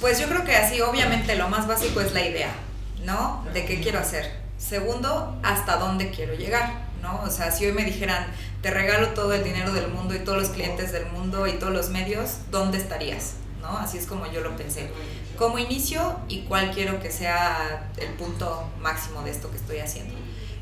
[0.00, 2.50] Pues yo creo que así, obviamente, lo más básico es la idea,
[3.04, 3.44] ¿no?
[3.54, 4.39] De qué quiero hacer.
[4.60, 7.22] Segundo, hasta dónde quiero llegar, ¿no?
[7.22, 8.26] O sea, si hoy me dijeran,
[8.60, 11.72] te regalo todo el dinero del mundo y todos los clientes del mundo y todos
[11.72, 13.36] los medios, ¿dónde estarías?
[13.62, 13.78] ¿No?
[13.78, 14.90] Así es como yo lo pensé.
[15.38, 20.14] ¿Cómo inicio y cuál quiero que sea el punto máximo de esto que estoy haciendo?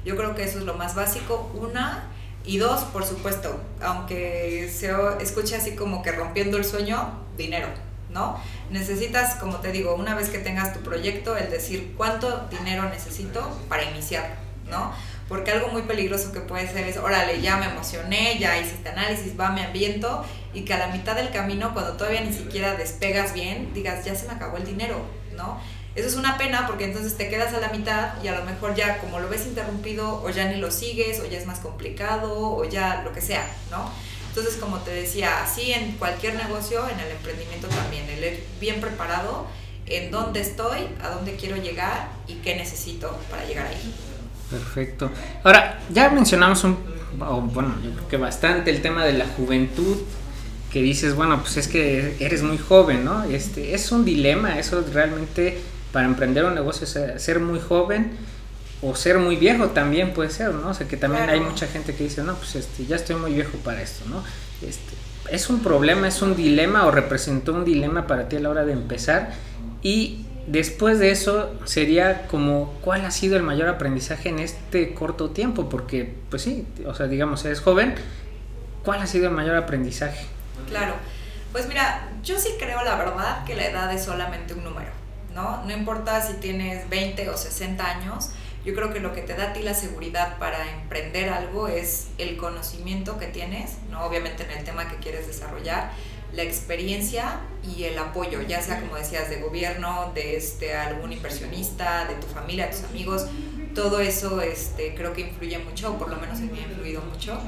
[0.05, 1.51] Yo creo que eso es lo más básico.
[1.55, 2.09] Una.
[2.45, 7.69] Y dos, por supuesto, aunque se escuche así como que rompiendo el sueño, dinero,
[8.11, 8.41] ¿no?
[8.71, 13.49] Necesitas, como te digo, una vez que tengas tu proyecto, el decir cuánto dinero necesito
[13.69, 14.37] para iniciar,
[14.71, 14.93] ¿no?
[15.29, 18.89] Porque algo muy peligroso que puede ser es, órale, ya me emocioné, ya hice este
[18.89, 22.75] análisis, va, me ambiento, y que a la mitad del camino, cuando todavía ni siquiera
[22.75, 24.97] despegas bien, digas, ya se me acabó el dinero,
[25.37, 25.61] ¿no?
[25.95, 28.75] Eso es una pena porque entonces te quedas a la mitad y a lo mejor
[28.77, 32.55] ya como lo ves interrumpido o ya ni lo sigues o ya es más complicado
[32.55, 33.91] o ya lo que sea, ¿no?
[34.39, 38.81] Entonces, como te decía, así en cualquier negocio, en el emprendimiento también, el ir bien
[38.81, 39.47] preparado
[39.87, 43.93] en dónde estoy, a dónde quiero llegar y qué necesito para llegar ahí.
[44.49, 45.11] Perfecto.
[45.43, 46.77] Ahora, ya mencionamos un,
[47.53, 49.97] bueno, yo creo que bastante el tema de la juventud,
[50.73, 53.25] que dices, bueno, pues es que eres muy joven, ¿no?
[53.25, 55.61] Este, es un dilema, eso realmente
[55.93, 58.13] para emprender un negocio es ser muy joven
[58.83, 60.69] o ser muy viejo también puede ser, ¿no?
[60.71, 63.33] O sea, que también hay mucha gente que dice, no, pues este, ya estoy muy
[63.33, 64.23] viejo para esto, ¿no?
[64.63, 64.95] Este,
[65.31, 68.65] es un problema, es un dilema o representó un dilema para ti a la hora
[68.65, 69.33] de empezar
[69.83, 75.31] y después de eso sería como cuál ha sido el mayor aprendizaje en este corto
[75.31, 77.95] tiempo, porque pues sí, o sea, digamos, eres joven,
[78.85, 80.27] ¿cuál ha sido el mayor aprendizaje?
[80.69, 80.95] Claro,
[81.53, 84.91] pues mira, yo sí creo la verdad que la edad es solamente un número,
[85.35, 85.65] ¿no?
[85.65, 88.31] No importa si tienes 20 o 60 años,
[88.65, 92.09] yo creo que lo que te da a ti la seguridad para emprender algo es
[92.19, 94.05] el conocimiento que tienes, ¿no?
[94.05, 95.93] Obviamente en el tema que quieres desarrollar,
[96.33, 102.05] la experiencia y el apoyo, ya sea como decías, de gobierno, de este, algún inversionista,
[102.07, 103.27] de tu familia, de tus amigos,
[103.75, 107.01] todo eso este, creo que influye mucho, o por lo menos en mí ha influido
[107.03, 107.39] mucho.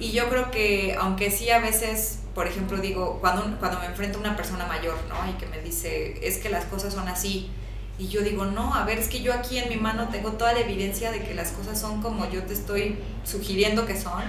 [0.00, 4.18] Y yo creo que, aunque sí a veces, por ejemplo, digo, cuando, cuando me enfrento
[4.18, 5.28] a una persona mayor, ¿no?
[5.28, 7.50] Y que me dice, es que las cosas son así,
[7.98, 10.52] y yo digo, no, a ver, es que yo aquí en mi mano tengo toda
[10.52, 14.22] la evidencia de que las cosas son como yo te estoy sugiriendo que son.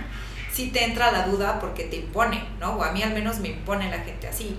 [0.52, 2.78] Sí te entra la duda porque te impone, ¿no?
[2.78, 4.58] O a mí al menos me impone la gente así.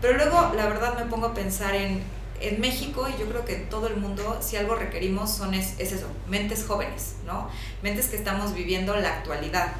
[0.00, 2.02] Pero luego, la verdad, me pongo a pensar en,
[2.40, 5.78] en México y yo creo que en todo el mundo, si algo requerimos son es,
[5.78, 7.48] es eso, mentes jóvenes, ¿no?
[7.82, 9.72] Mentes que estamos viviendo la actualidad.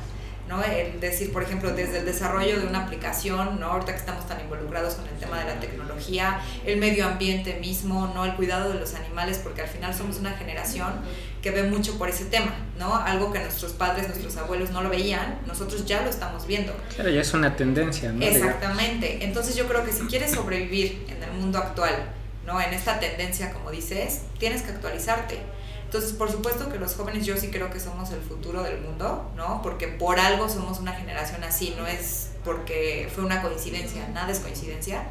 [0.48, 0.64] ¿No?
[0.64, 3.66] El decir, por ejemplo, desde el desarrollo de una aplicación, ¿no?
[3.66, 8.10] Ahorita que estamos tan involucrados con el tema de la tecnología, el medio ambiente mismo,
[8.14, 8.24] ¿no?
[8.24, 10.88] El cuidado de los animales, porque al final somos una generación
[11.42, 12.96] que ve mucho por ese tema, ¿no?
[12.96, 16.74] Algo que nuestros padres, nuestros abuelos no lo veían, nosotros ya lo estamos viendo.
[16.94, 18.24] Claro, ya es una tendencia, ¿no?
[18.24, 19.24] Exactamente.
[19.24, 21.94] Entonces yo creo que si quieres sobrevivir en el mundo actual,
[22.46, 22.60] ¿no?
[22.60, 25.38] En esta tendencia, como dices, tienes que actualizarte
[25.88, 29.32] entonces, por supuesto que los jóvenes yo sí creo que somos el futuro del mundo,
[29.36, 29.62] ¿no?
[29.62, 34.40] Porque por algo somos una generación así, no es porque fue una coincidencia, nada es
[34.40, 35.04] coincidencia.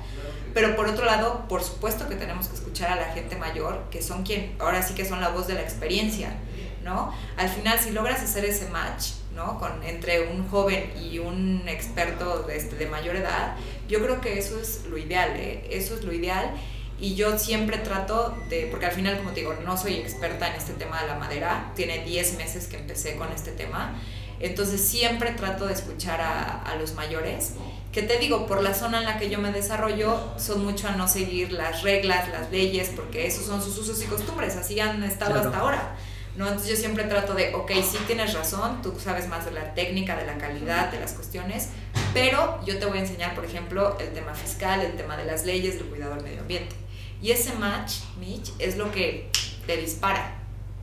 [0.53, 4.03] Pero por otro lado, por supuesto que tenemos que escuchar a la gente mayor, que
[4.03, 6.37] son quien, ahora sí que son la voz de la experiencia,
[6.83, 7.11] ¿no?
[7.37, 9.57] Al final, si logras hacer ese match, ¿no?
[9.57, 13.55] Con, entre un joven y un experto de, este, de mayor edad,
[13.87, 15.67] yo creo que eso es lo ideal, ¿eh?
[15.71, 16.53] Eso es lo ideal
[16.99, 20.55] y yo siempre trato de, porque al final, como te digo, no soy experta en
[20.55, 23.93] este tema de la madera, tiene 10 meses que empecé con este tema,
[24.39, 27.53] entonces siempre trato de escuchar a, a, los mayores,
[27.91, 30.91] que te digo, por la zona en la que yo me desarrollo, son mucho a
[30.91, 35.03] no seguir las reglas, las leyes, porque esos son sus usos y costumbres, así han
[35.03, 35.95] estado hasta ahora.
[36.35, 36.45] ¿no?
[36.45, 40.15] Entonces yo siempre trato de, ok, sí tienes razón, tú sabes más de la técnica,
[40.15, 41.69] de la calidad, de las cuestiones,
[42.13, 45.45] pero yo te voy a enseñar, por ejemplo, el tema fiscal, el tema de las
[45.45, 46.86] leyes, el cuidado del medio ambiente.
[47.21, 49.29] Y ese match, Mitch, es lo que
[49.65, 50.35] te dispara,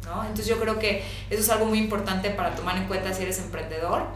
[0.05, 0.23] ¿no?
[0.23, 3.39] Entonces yo creo que eso es algo muy importante para tomar en cuenta si eres
[3.39, 4.07] emprendedor,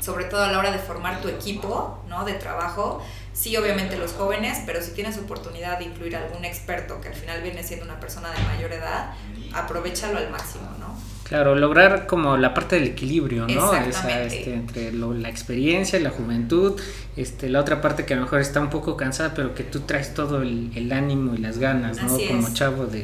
[0.00, 2.24] sobre todo a la hora de formar tu equipo, ¿no?
[2.24, 3.02] De trabajo.
[3.32, 7.40] Sí, obviamente los jóvenes, pero si tienes oportunidad de incluir algún experto que al final
[7.42, 9.14] viene siendo una persona de mayor edad,
[9.54, 10.97] aprovechalo al máximo, ¿no?
[11.28, 13.74] Claro, lograr como la parte del equilibrio, ¿no?
[13.74, 16.80] Esa, este, entre la experiencia, la juventud,
[17.16, 19.80] este, la otra parte que a lo mejor está un poco cansada, pero que tú
[19.80, 22.16] traes todo el, ánimo y las ganas, ¿no?
[22.28, 23.02] como chavo de,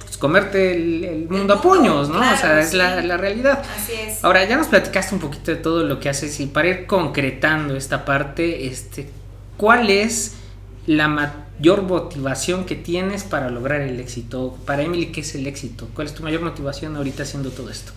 [0.00, 2.18] pues, comerte el, mundo a puños, ¿no?
[2.18, 3.62] o sea, es la, la, realidad.
[3.76, 4.24] Así es.
[4.24, 7.76] Ahora, ya nos platicaste un poquito de todo lo que haces y para ir concretando
[7.76, 9.08] esta parte, este,
[9.56, 10.34] ¿cuál es
[10.86, 11.06] la
[11.60, 14.58] mayor motivación que tienes para lograr el éxito?
[14.64, 15.90] Para Emily, ¿qué es el éxito?
[15.94, 17.92] ¿Cuál es tu mayor motivación ahorita haciendo todo esto?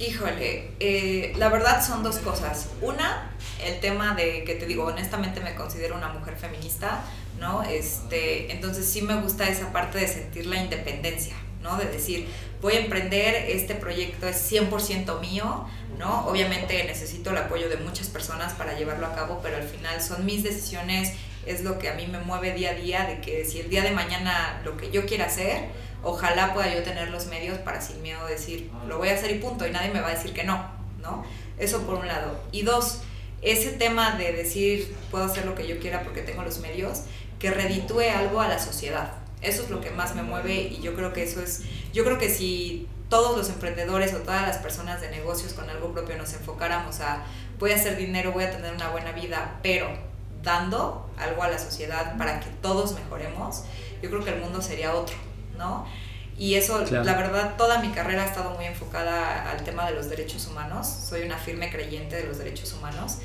[0.00, 2.70] Híjole, eh, la verdad son dos cosas.
[2.82, 3.30] Una,
[3.64, 7.04] el tema de que te digo, honestamente me considero una mujer feminista,
[7.38, 7.62] ¿no?
[7.62, 11.76] Este, entonces sí me gusta esa parte de sentir la independencia, ¿no?
[11.76, 12.26] De decir,
[12.60, 15.64] voy a emprender, este proyecto es 100% mío,
[16.00, 16.26] ¿no?
[16.26, 20.26] Obviamente necesito el apoyo de muchas personas para llevarlo a cabo, pero al final son
[20.26, 21.12] mis decisiones
[21.46, 23.82] es lo que a mí me mueve día a día, de que si el día
[23.82, 25.68] de mañana lo que yo quiera hacer,
[26.02, 29.38] ojalá pueda yo tener los medios para sin miedo decir, lo voy a hacer y
[29.38, 30.70] punto, y nadie me va a decir que no,
[31.00, 31.24] ¿no?
[31.58, 32.40] Eso por un lado.
[32.52, 33.00] Y dos,
[33.42, 37.02] ese tema de decir, puedo hacer lo que yo quiera porque tengo los medios,
[37.38, 39.12] que reditúe algo a la sociedad.
[39.42, 42.18] Eso es lo que más me mueve y yo creo que eso es, yo creo
[42.18, 46.32] que si todos los emprendedores o todas las personas de negocios con algo propio nos
[46.32, 47.24] enfocáramos a
[47.58, 49.88] voy a hacer dinero, voy a tener una buena vida, pero
[50.44, 53.64] dando algo a la sociedad para que todos mejoremos,
[54.02, 55.16] yo creo que el mundo sería otro,
[55.56, 55.86] ¿no?
[56.36, 60.10] Y eso, la verdad, toda mi carrera ha estado muy enfocada al tema de los
[60.10, 60.86] derechos humanos.
[60.86, 63.18] Soy una firme creyente de los derechos humanos.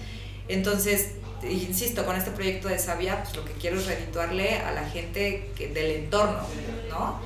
[0.47, 1.13] Entonces,
[1.43, 5.49] insisto, con este proyecto de Sabia, pues lo que quiero es redituarle a la gente
[5.55, 6.41] que, del entorno,
[6.89, 7.19] ¿no?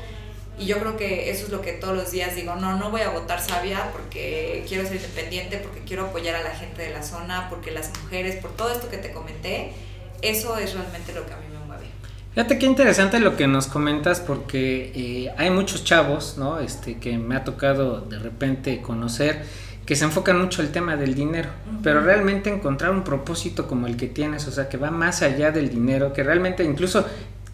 [0.60, 3.02] Y yo creo que eso es lo que todos los días digo, no, no voy
[3.02, 7.02] a votar Sabia porque quiero ser independiente, porque quiero apoyar a la gente de la
[7.02, 9.74] zona, porque las mujeres, por todo esto que te comenté,
[10.22, 11.86] eso es realmente lo que a mí me mueve.
[12.34, 16.60] Fíjate qué interesante lo que nos comentas porque eh, hay muchos chavos, ¿no?
[16.60, 19.44] Este, que me ha tocado de repente conocer
[19.86, 21.50] que se enfocan mucho el tema del dinero,
[21.84, 25.52] pero realmente encontrar un propósito como el que tienes, o sea, que va más allá
[25.52, 27.06] del dinero, que realmente incluso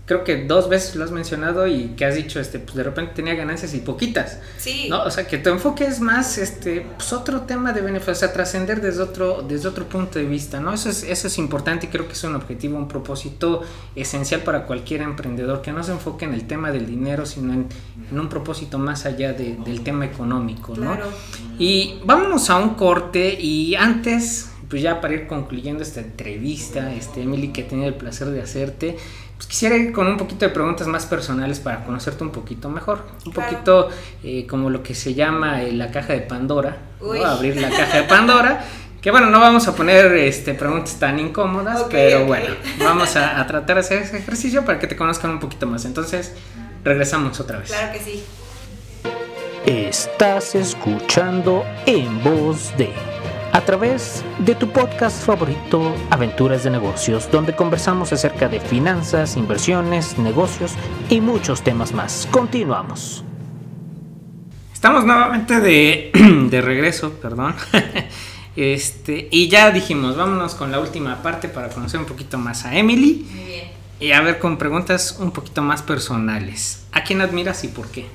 [0.10, 3.12] creo que dos veces lo has mencionado y que has dicho, este, pues de repente
[3.14, 4.40] tenía ganancias y poquitas.
[4.58, 4.88] Sí.
[4.90, 5.04] ¿no?
[5.04, 8.34] O sea, que tu enfoque es más, este, pues otro tema de beneficio, o sea,
[8.34, 10.74] trascender desde otro, desde otro punto de vista, ¿no?
[10.74, 13.62] Eso es, eso es importante y creo que es un objetivo, un propósito
[13.96, 17.68] esencial para cualquier emprendedor, que no se enfoque en el tema del dinero, sino en,
[18.10, 20.96] en un propósito más allá de, del tema económico, ¿no?
[20.96, 21.06] Claro.
[21.60, 27.22] Y vámonos a un corte y antes, pues ya para ir concluyendo esta entrevista, este,
[27.22, 28.98] Emily, que he tenido el placer de hacerte,
[29.40, 33.06] pues quisiera ir con un poquito de preguntas más personales para conocerte un poquito mejor.
[33.26, 33.88] Un poquito
[34.22, 36.76] eh, como lo que se llama eh, la caja de Pandora.
[37.26, 38.66] Abrir la caja de Pandora.
[39.00, 43.48] Que bueno, no vamos a poner este, preguntas tan incómodas, pero bueno, vamos a, a,
[43.48, 45.86] tratar de hacer ese ejercicio para que te conozcan un poquito más.
[45.86, 46.34] Entonces,
[46.84, 47.70] regresamos otra vez.
[47.70, 48.26] Claro que sí.
[49.66, 52.92] Estás escuchando en voz de
[53.52, 60.18] a través de tu podcast favorito Aventuras de Negocios, donde conversamos acerca de finanzas, inversiones,
[60.18, 60.74] negocios
[61.10, 62.28] y muchos temas más.
[62.32, 63.24] Continuamos.
[64.74, 66.12] Estamos nuevamente de,
[66.50, 67.56] de regreso, perdón.
[68.56, 72.76] Este, y ya dijimos, vámonos con la última parte para conocer un poquito más a
[72.76, 73.26] Emily.
[73.32, 73.68] Muy bien.
[74.02, 76.84] Y a ver con preguntas un poquito más personales.
[76.92, 78.08] ¿A quién admiras y por qué?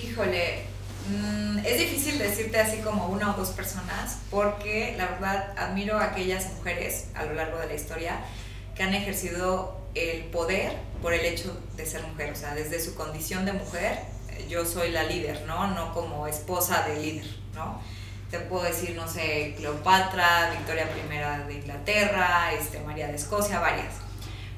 [0.00, 0.66] Híjole,
[1.10, 6.04] mmm, es difícil decirte así como una o dos personas, porque la verdad admiro a
[6.04, 8.20] aquellas mujeres a lo largo de la historia
[8.74, 12.94] que han ejercido el poder por el hecho de ser mujer, o sea, desde su
[12.94, 13.98] condición de mujer,
[14.48, 15.68] yo soy la líder, ¿no?
[15.68, 17.80] No como esposa de líder, ¿no?
[18.30, 24.03] Te puedo decir, no sé, Cleopatra, Victoria I de Inglaterra, este, María de Escocia, varias.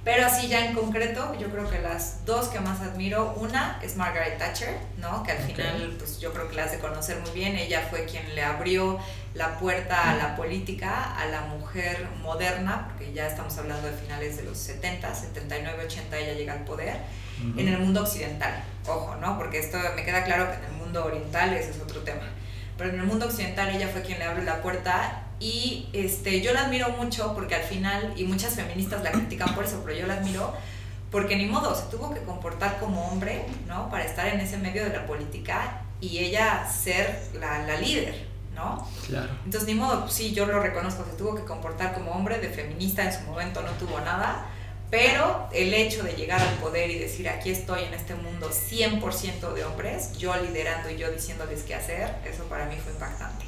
[0.07, 3.97] Pero así ya en concreto, yo creo que las dos que más admiro, una es
[3.97, 5.25] Margaret Thatcher, ¿no?
[5.25, 5.53] Que al okay.
[5.53, 7.57] final, pues yo creo que la has de conocer muy bien.
[7.57, 9.01] Ella fue quien le abrió
[9.35, 14.37] la puerta a la política, a la mujer moderna, porque ya estamos hablando de finales
[14.37, 16.99] de los 70, 79, 80, ella llega al poder,
[17.41, 17.61] uh -huh.
[17.61, 18.63] en el mundo occidental.
[18.87, 19.37] Ojo, ¿no?
[19.37, 22.29] Porque esto me queda claro que en el mundo oriental ese es otro tema.
[22.77, 26.53] Pero en el mundo occidental ella fue quien le abrió la puerta y este, yo
[26.53, 30.07] la admiro mucho porque al final, y muchas feministas la critican por eso, pero yo
[30.07, 30.55] la admiro
[31.11, 33.89] porque ni modo, se tuvo que comportar como hombre, ¿no?
[33.91, 38.87] Para estar en ese medio de la política y ella ser la, la líder, ¿no?
[39.07, 39.29] Claro.
[39.45, 43.05] Entonces, ni modo, sí, yo lo reconozco, se tuvo que comportar como hombre, de feminista
[43.05, 44.47] en su momento no tuvo nada,
[44.91, 49.53] pero el hecho de llegar al poder y decir, aquí estoy en este mundo 100%
[49.53, 53.45] de hombres, yo liderando y yo diciéndoles qué hacer, eso para mí fue impactante.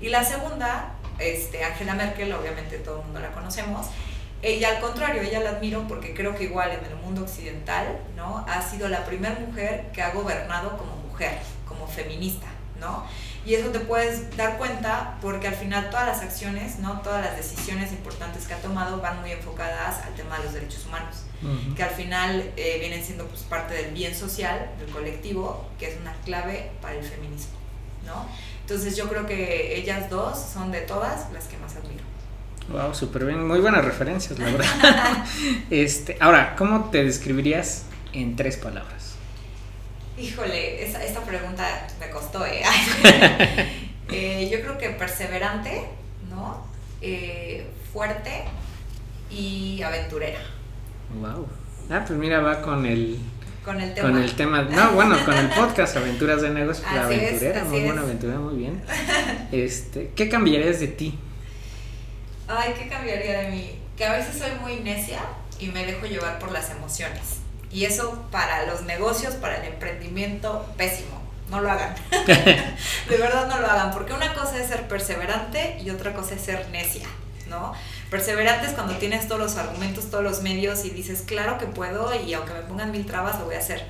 [0.00, 3.86] Y la segunda, este, Angela Merkel, obviamente todo el mundo la conocemos,
[4.42, 8.44] ella al contrario, ella la admiro porque creo que igual en el mundo occidental, ¿no?
[8.46, 12.46] Ha sido la primera mujer que ha gobernado como mujer, como feminista,
[12.78, 13.06] ¿no?
[13.46, 17.00] Y eso te puedes dar cuenta porque al final todas las acciones, ¿no?
[17.02, 20.86] Todas las decisiones importantes que ha tomado van muy enfocadas al tema de los derechos
[20.86, 21.24] humanos,
[21.76, 26.00] que al final eh, vienen siendo pues, parte del bien social, del colectivo, que es
[26.00, 27.52] una clave para el feminismo,
[28.06, 28.26] ¿no?
[28.62, 32.02] Entonces yo creo que ellas dos son de todas las que más admiro.
[32.70, 35.26] Wow, súper bien, muy buenas referencias, la verdad.
[35.70, 37.82] este, ahora, ¿cómo te describirías
[38.14, 39.03] en tres palabras?
[40.16, 42.62] Híjole, esa, esta pregunta me costó, ¿eh?
[44.12, 44.48] ¿eh?
[44.50, 45.84] yo creo que perseverante,
[46.30, 46.64] ¿no?
[47.00, 48.44] Eh, fuerte
[49.30, 50.38] y aventurera.
[51.20, 51.48] Wow.
[51.90, 53.18] Ah, pues mira, va con el
[53.64, 54.10] con el tema.
[54.10, 58.02] Con el tema, no, bueno, con el podcast Aventuras de Negocios, la aventurera, muy buena
[58.02, 58.82] aventura, muy bien.
[59.52, 61.18] Este, ¿qué cambiarías de ti?
[62.48, 63.78] Ay, ¿qué cambiaría de mí?
[63.96, 65.20] Que a veces soy muy necia
[65.60, 67.43] y me dejo llevar por las emociones.
[67.74, 71.20] Y eso para los negocios, para el emprendimiento, pésimo.
[71.50, 71.92] No lo hagan.
[72.12, 76.40] de verdad no lo hagan, porque una cosa es ser perseverante y otra cosa es
[76.40, 77.06] ser necia,
[77.48, 77.74] ¿no?
[78.10, 82.14] Perseverante es cuando tienes todos los argumentos, todos los medios y dices, claro que puedo
[82.14, 83.84] y aunque me pongan mil trabas lo voy a hacer.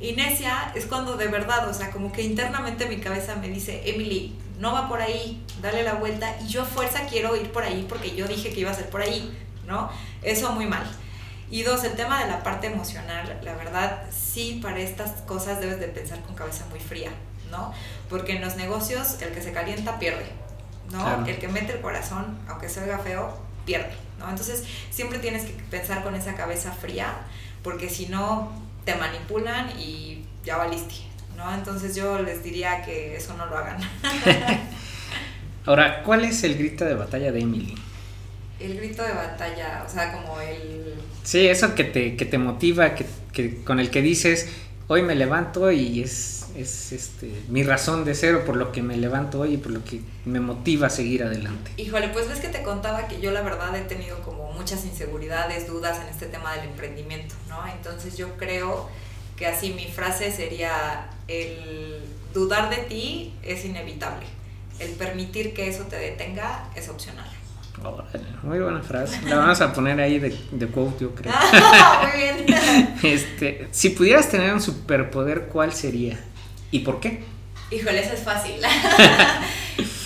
[0.00, 3.82] Y necia es cuando de verdad, o sea, como que internamente mi cabeza me dice,
[3.86, 7.62] Emily, no va por ahí, dale la vuelta y yo a fuerza quiero ir por
[7.62, 9.32] ahí porque yo dije que iba a ser por ahí,
[9.64, 9.90] ¿no?
[10.22, 10.84] Eso muy mal.
[11.50, 15.80] Y dos, el tema de la parte emocional, la verdad, sí, para estas cosas debes
[15.80, 17.10] de pensar con cabeza muy fría,
[17.50, 17.72] ¿no?
[18.10, 20.26] Porque en los negocios el que se calienta pierde,
[20.92, 21.26] ¿no?
[21.26, 24.28] El que mete el corazón, aunque se oiga feo, pierde, ¿no?
[24.28, 27.14] Entonces siempre tienes que pensar con esa cabeza fría,
[27.62, 28.52] porque si no
[28.84, 30.96] te manipulan y ya valiste,
[31.36, 31.54] ¿no?
[31.54, 33.78] Entonces yo les diría que eso no lo hagan.
[35.66, 37.74] Ahora, ¿cuál es el grito de batalla de Emily?
[38.60, 40.94] El grito de batalla, o sea, como el...
[41.22, 44.48] Sí, eso que te, que te motiva, que, que con el que dices,
[44.88, 48.82] hoy me levanto y es es este, mi razón de ser o por lo que
[48.82, 51.70] me levanto hoy y por lo que me motiva a seguir adelante.
[51.76, 55.68] Híjole, pues ves que te contaba que yo la verdad he tenido como muchas inseguridades,
[55.68, 57.66] dudas en este tema del emprendimiento, ¿no?
[57.68, 58.88] Entonces yo creo
[59.36, 62.00] que así mi frase sería, el
[62.34, 64.26] dudar de ti es inevitable,
[64.80, 67.30] el permitir que eso te detenga es opcional.
[68.42, 69.20] Muy buena frase.
[69.22, 71.32] La vamos a poner ahí de, de quote, yo creo.
[72.02, 72.96] muy bien.
[73.02, 76.18] Este, si pudieras tener un superpoder, ¿cuál sería?
[76.70, 77.22] ¿Y por qué?
[77.70, 78.54] Híjole, eso es fácil.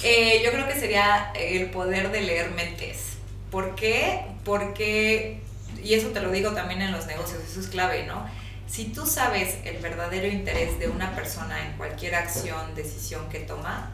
[0.04, 3.12] Eh, yo creo que sería el poder de leer mentes.
[3.52, 4.24] ¿Por qué?
[4.44, 5.40] Porque,
[5.84, 8.26] y eso te lo digo también en los negocios, eso es clave, ¿no?
[8.66, 13.92] Si tú sabes el verdadero interés de una persona en cualquier acción, decisión que toma,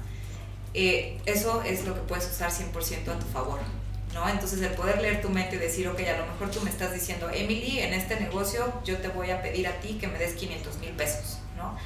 [0.87, 3.59] eh, eso es lo que puedes usar 100% a tu favor.
[4.15, 4.29] ¿no?
[4.29, 6.93] Entonces el poder leer tu mente y decir, ok, a lo mejor tú me estás
[6.93, 10.35] diciendo, Emily, en este negocio yo te voy a pedir a ti que me des
[10.35, 11.77] 500 mil pesos, ¿no?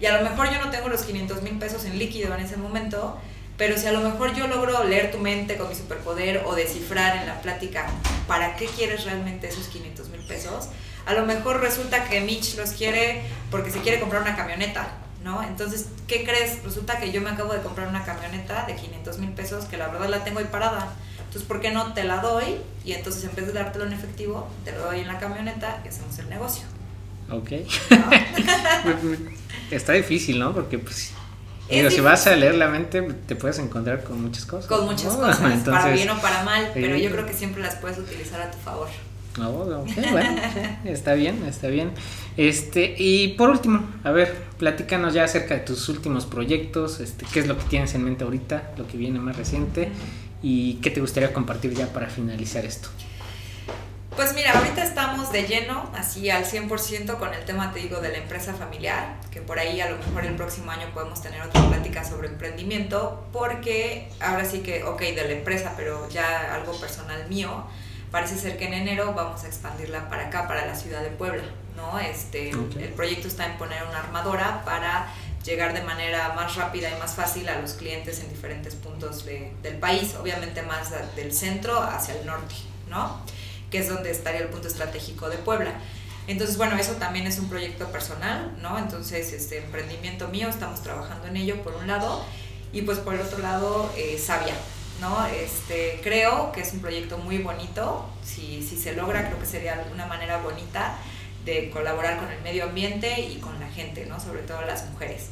[0.00, 2.56] Y a lo mejor yo no tengo los 500 mil pesos en líquido en ese
[2.56, 3.18] momento,
[3.56, 7.16] pero si a lo mejor yo logro leer tu mente con mi superpoder o descifrar
[7.18, 7.86] en la plática
[8.26, 10.68] para qué quieres realmente esos 500 mil pesos,
[11.04, 14.88] a lo mejor resulta que Mitch los quiere porque se quiere comprar una camioneta,
[15.24, 15.42] ¿no?
[15.42, 16.62] Entonces, ¿qué crees?
[16.64, 19.88] Resulta que yo me acabo de comprar una camioneta de 500 mil pesos que la
[19.88, 20.88] verdad la tengo ahí parada.
[21.18, 22.56] Entonces, ¿por qué no te la doy?
[22.84, 25.88] Y entonces, en vez de dártelo en efectivo, te lo doy en la camioneta y
[25.88, 26.64] hacemos el negocio.
[27.30, 27.50] Ok.
[29.70, 30.52] Está difícil, ¿no?
[30.52, 31.12] Porque pues...
[31.68, 34.66] si vas a leer la mente, te puedes encontrar con muchas cosas.
[34.66, 37.98] Con muchas cosas, para bien o para mal, pero yo creo que siempre las puedes
[37.98, 38.88] utilizar a tu favor.
[39.38, 39.84] Oh, bueno,
[40.84, 41.92] está bien, está bien.
[42.36, 47.40] Este, y por último, a ver, platícanos ya acerca de tus últimos proyectos, este, qué
[47.40, 49.90] es lo que tienes en mente ahorita, lo que viene más reciente,
[50.42, 52.88] y qué te gustaría compartir ya para finalizar esto.
[54.16, 58.10] Pues mira, ahorita estamos de lleno, así al 100% con el tema, te digo, de
[58.10, 61.66] la empresa familiar, que por ahí a lo mejor el próximo año podemos tener otra
[61.68, 67.28] plática sobre emprendimiento, porque ahora sí que, ok, de la empresa, pero ya algo personal
[67.28, 67.64] mío,
[68.10, 71.44] parece ser que en enero vamos a expandirla para acá, para la ciudad de Puebla,
[71.76, 71.98] ¿no?
[71.98, 75.08] Este, El proyecto está en poner una armadora para
[75.44, 79.52] llegar de manera más rápida y más fácil a los clientes en diferentes puntos de,
[79.62, 82.54] del país, obviamente más del centro hacia el norte,
[82.88, 83.20] ¿no?
[83.70, 85.74] que es donde estaría el punto estratégico de Puebla.
[86.26, 88.78] Entonces, bueno, eso también es un proyecto personal, ¿no?
[88.78, 92.24] Entonces, este emprendimiento mío, estamos trabajando en ello por un lado,
[92.72, 94.54] y pues por el otro lado, eh, Sabia,
[95.00, 95.26] ¿no?
[95.26, 99.84] Este, creo que es un proyecto muy bonito, si, si se logra, creo que sería
[99.92, 100.96] una manera bonita
[101.44, 104.20] de colaborar con el medio ambiente y con la gente, ¿no?
[104.20, 105.30] Sobre todo las mujeres.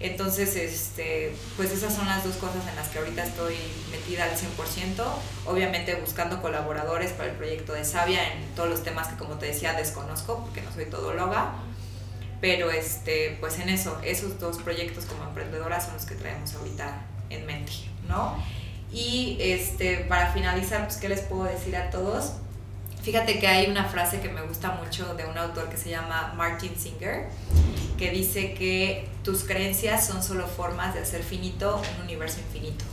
[0.00, 3.54] Entonces, este, pues esas son las dos cosas en las que ahorita estoy
[3.90, 5.04] metida al 100%,
[5.46, 9.46] obviamente buscando colaboradores para el proyecto de Sabia en todos los temas que como te
[9.46, 11.52] decía desconozco porque no soy todóloga,
[12.40, 17.02] pero este, pues en eso, esos dos proyectos como emprendedora son los que traemos ahorita
[17.28, 17.72] en mente,
[18.08, 18.42] ¿no?
[18.92, 22.32] Y este, para finalizar, pues, ¿qué les puedo decir a todos?
[23.02, 26.34] Fíjate que hay una frase que me gusta mucho de un autor que se llama
[26.36, 27.28] Martin Singer,
[27.96, 32.84] que dice que tus creencias son solo formas de hacer finito un universo infinito,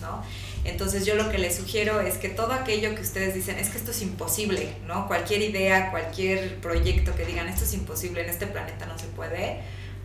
[0.00, 0.22] ¿no?
[0.64, 3.78] Entonces yo lo que les sugiero es que todo aquello que ustedes dicen, es que
[3.78, 5.06] esto es imposible, ¿no?
[5.08, 9.60] Cualquier idea, cualquier proyecto que digan, esto es imposible, en este planeta no se puede,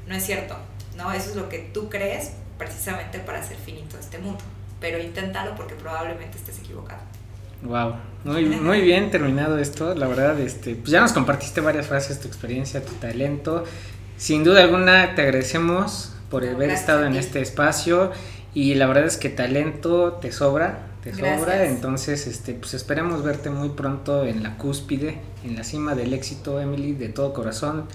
[0.07, 0.57] no es cierto,
[0.95, 1.11] ¿no?
[1.11, 4.43] Eso es lo que tú crees precisamente para hacer finito este mundo,
[4.85, 7.01] pero inténtalo porque probablemente estés equivocado.
[7.63, 12.19] Wow, muy, muy bien terminado esto, la verdad, este, pues ya nos compartiste varias frases,
[12.19, 13.63] tu experiencia, tu talento.
[14.15, 18.11] Sin duda alguna te agradecemos por haber estado en este espacio.
[18.53, 23.49] Y la verdad es que talento te sobra, te sobra, entonces este, pues esperemos verte
[23.49, 27.85] muy pronto en la cúspide, en la cima del éxito, Emily, de todo corazón,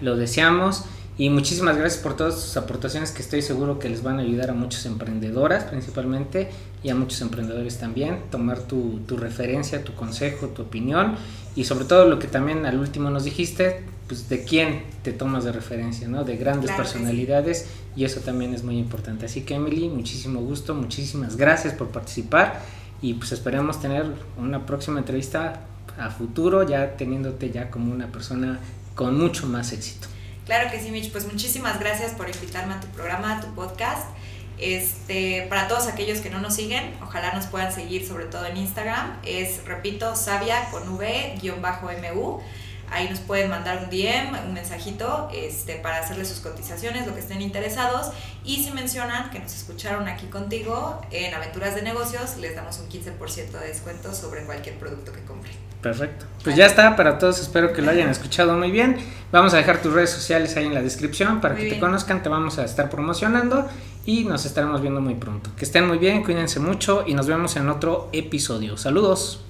[0.00, 0.84] lo deseamos
[1.20, 4.48] y muchísimas gracias por todas sus aportaciones que estoy seguro que les van a ayudar
[4.48, 6.48] a muchas emprendedoras principalmente
[6.82, 8.20] y a muchos emprendedores también.
[8.30, 11.16] Tomar tu, tu referencia, tu consejo, tu opinión
[11.54, 15.44] y sobre todo lo que también al último nos dijiste, pues de quién te tomas
[15.44, 16.24] de referencia, ¿no?
[16.24, 19.26] De grandes personalidades y eso también es muy importante.
[19.26, 22.62] Así que Emily, muchísimo gusto, muchísimas gracias por participar
[23.02, 24.06] y pues esperemos tener
[24.38, 25.66] una próxima entrevista
[25.98, 28.58] a futuro ya teniéndote ya como una persona
[28.94, 30.08] con mucho más éxito.
[30.50, 31.12] Claro que sí, Mitch.
[31.12, 34.04] Pues muchísimas gracias por invitarme a tu programa, a tu podcast.
[34.58, 38.56] Este, para todos aquellos que no nos siguen, ojalá nos puedan seguir sobre todo en
[38.56, 39.20] Instagram.
[39.24, 42.40] Es, repito, Sabia con V-MU.
[42.90, 47.20] Ahí nos pueden mandar un DM, un mensajito este, para hacerle sus cotizaciones, lo que
[47.20, 48.10] estén interesados.
[48.44, 52.88] Y si mencionan que nos escucharon aquí contigo en Aventuras de Negocios, les damos un
[52.88, 55.69] 15% de descuento sobre cualquier producto que compren.
[55.82, 56.26] Perfecto.
[56.44, 58.96] Pues ya está para todos, espero que lo hayan escuchado muy bien.
[59.32, 62.28] Vamos a dejar tus redes sociales ahí en la descripción para que te conozcan, te
[62.28, 63.68] vamos a estar promocionando
[64.04, 65.50] y nos estaremos viendo muy pronto.
[65.56, 68.76] Que estén muy bien, cuídense mucho y nos vemos en otro episodio.
[68.76, 69.44] Saludos.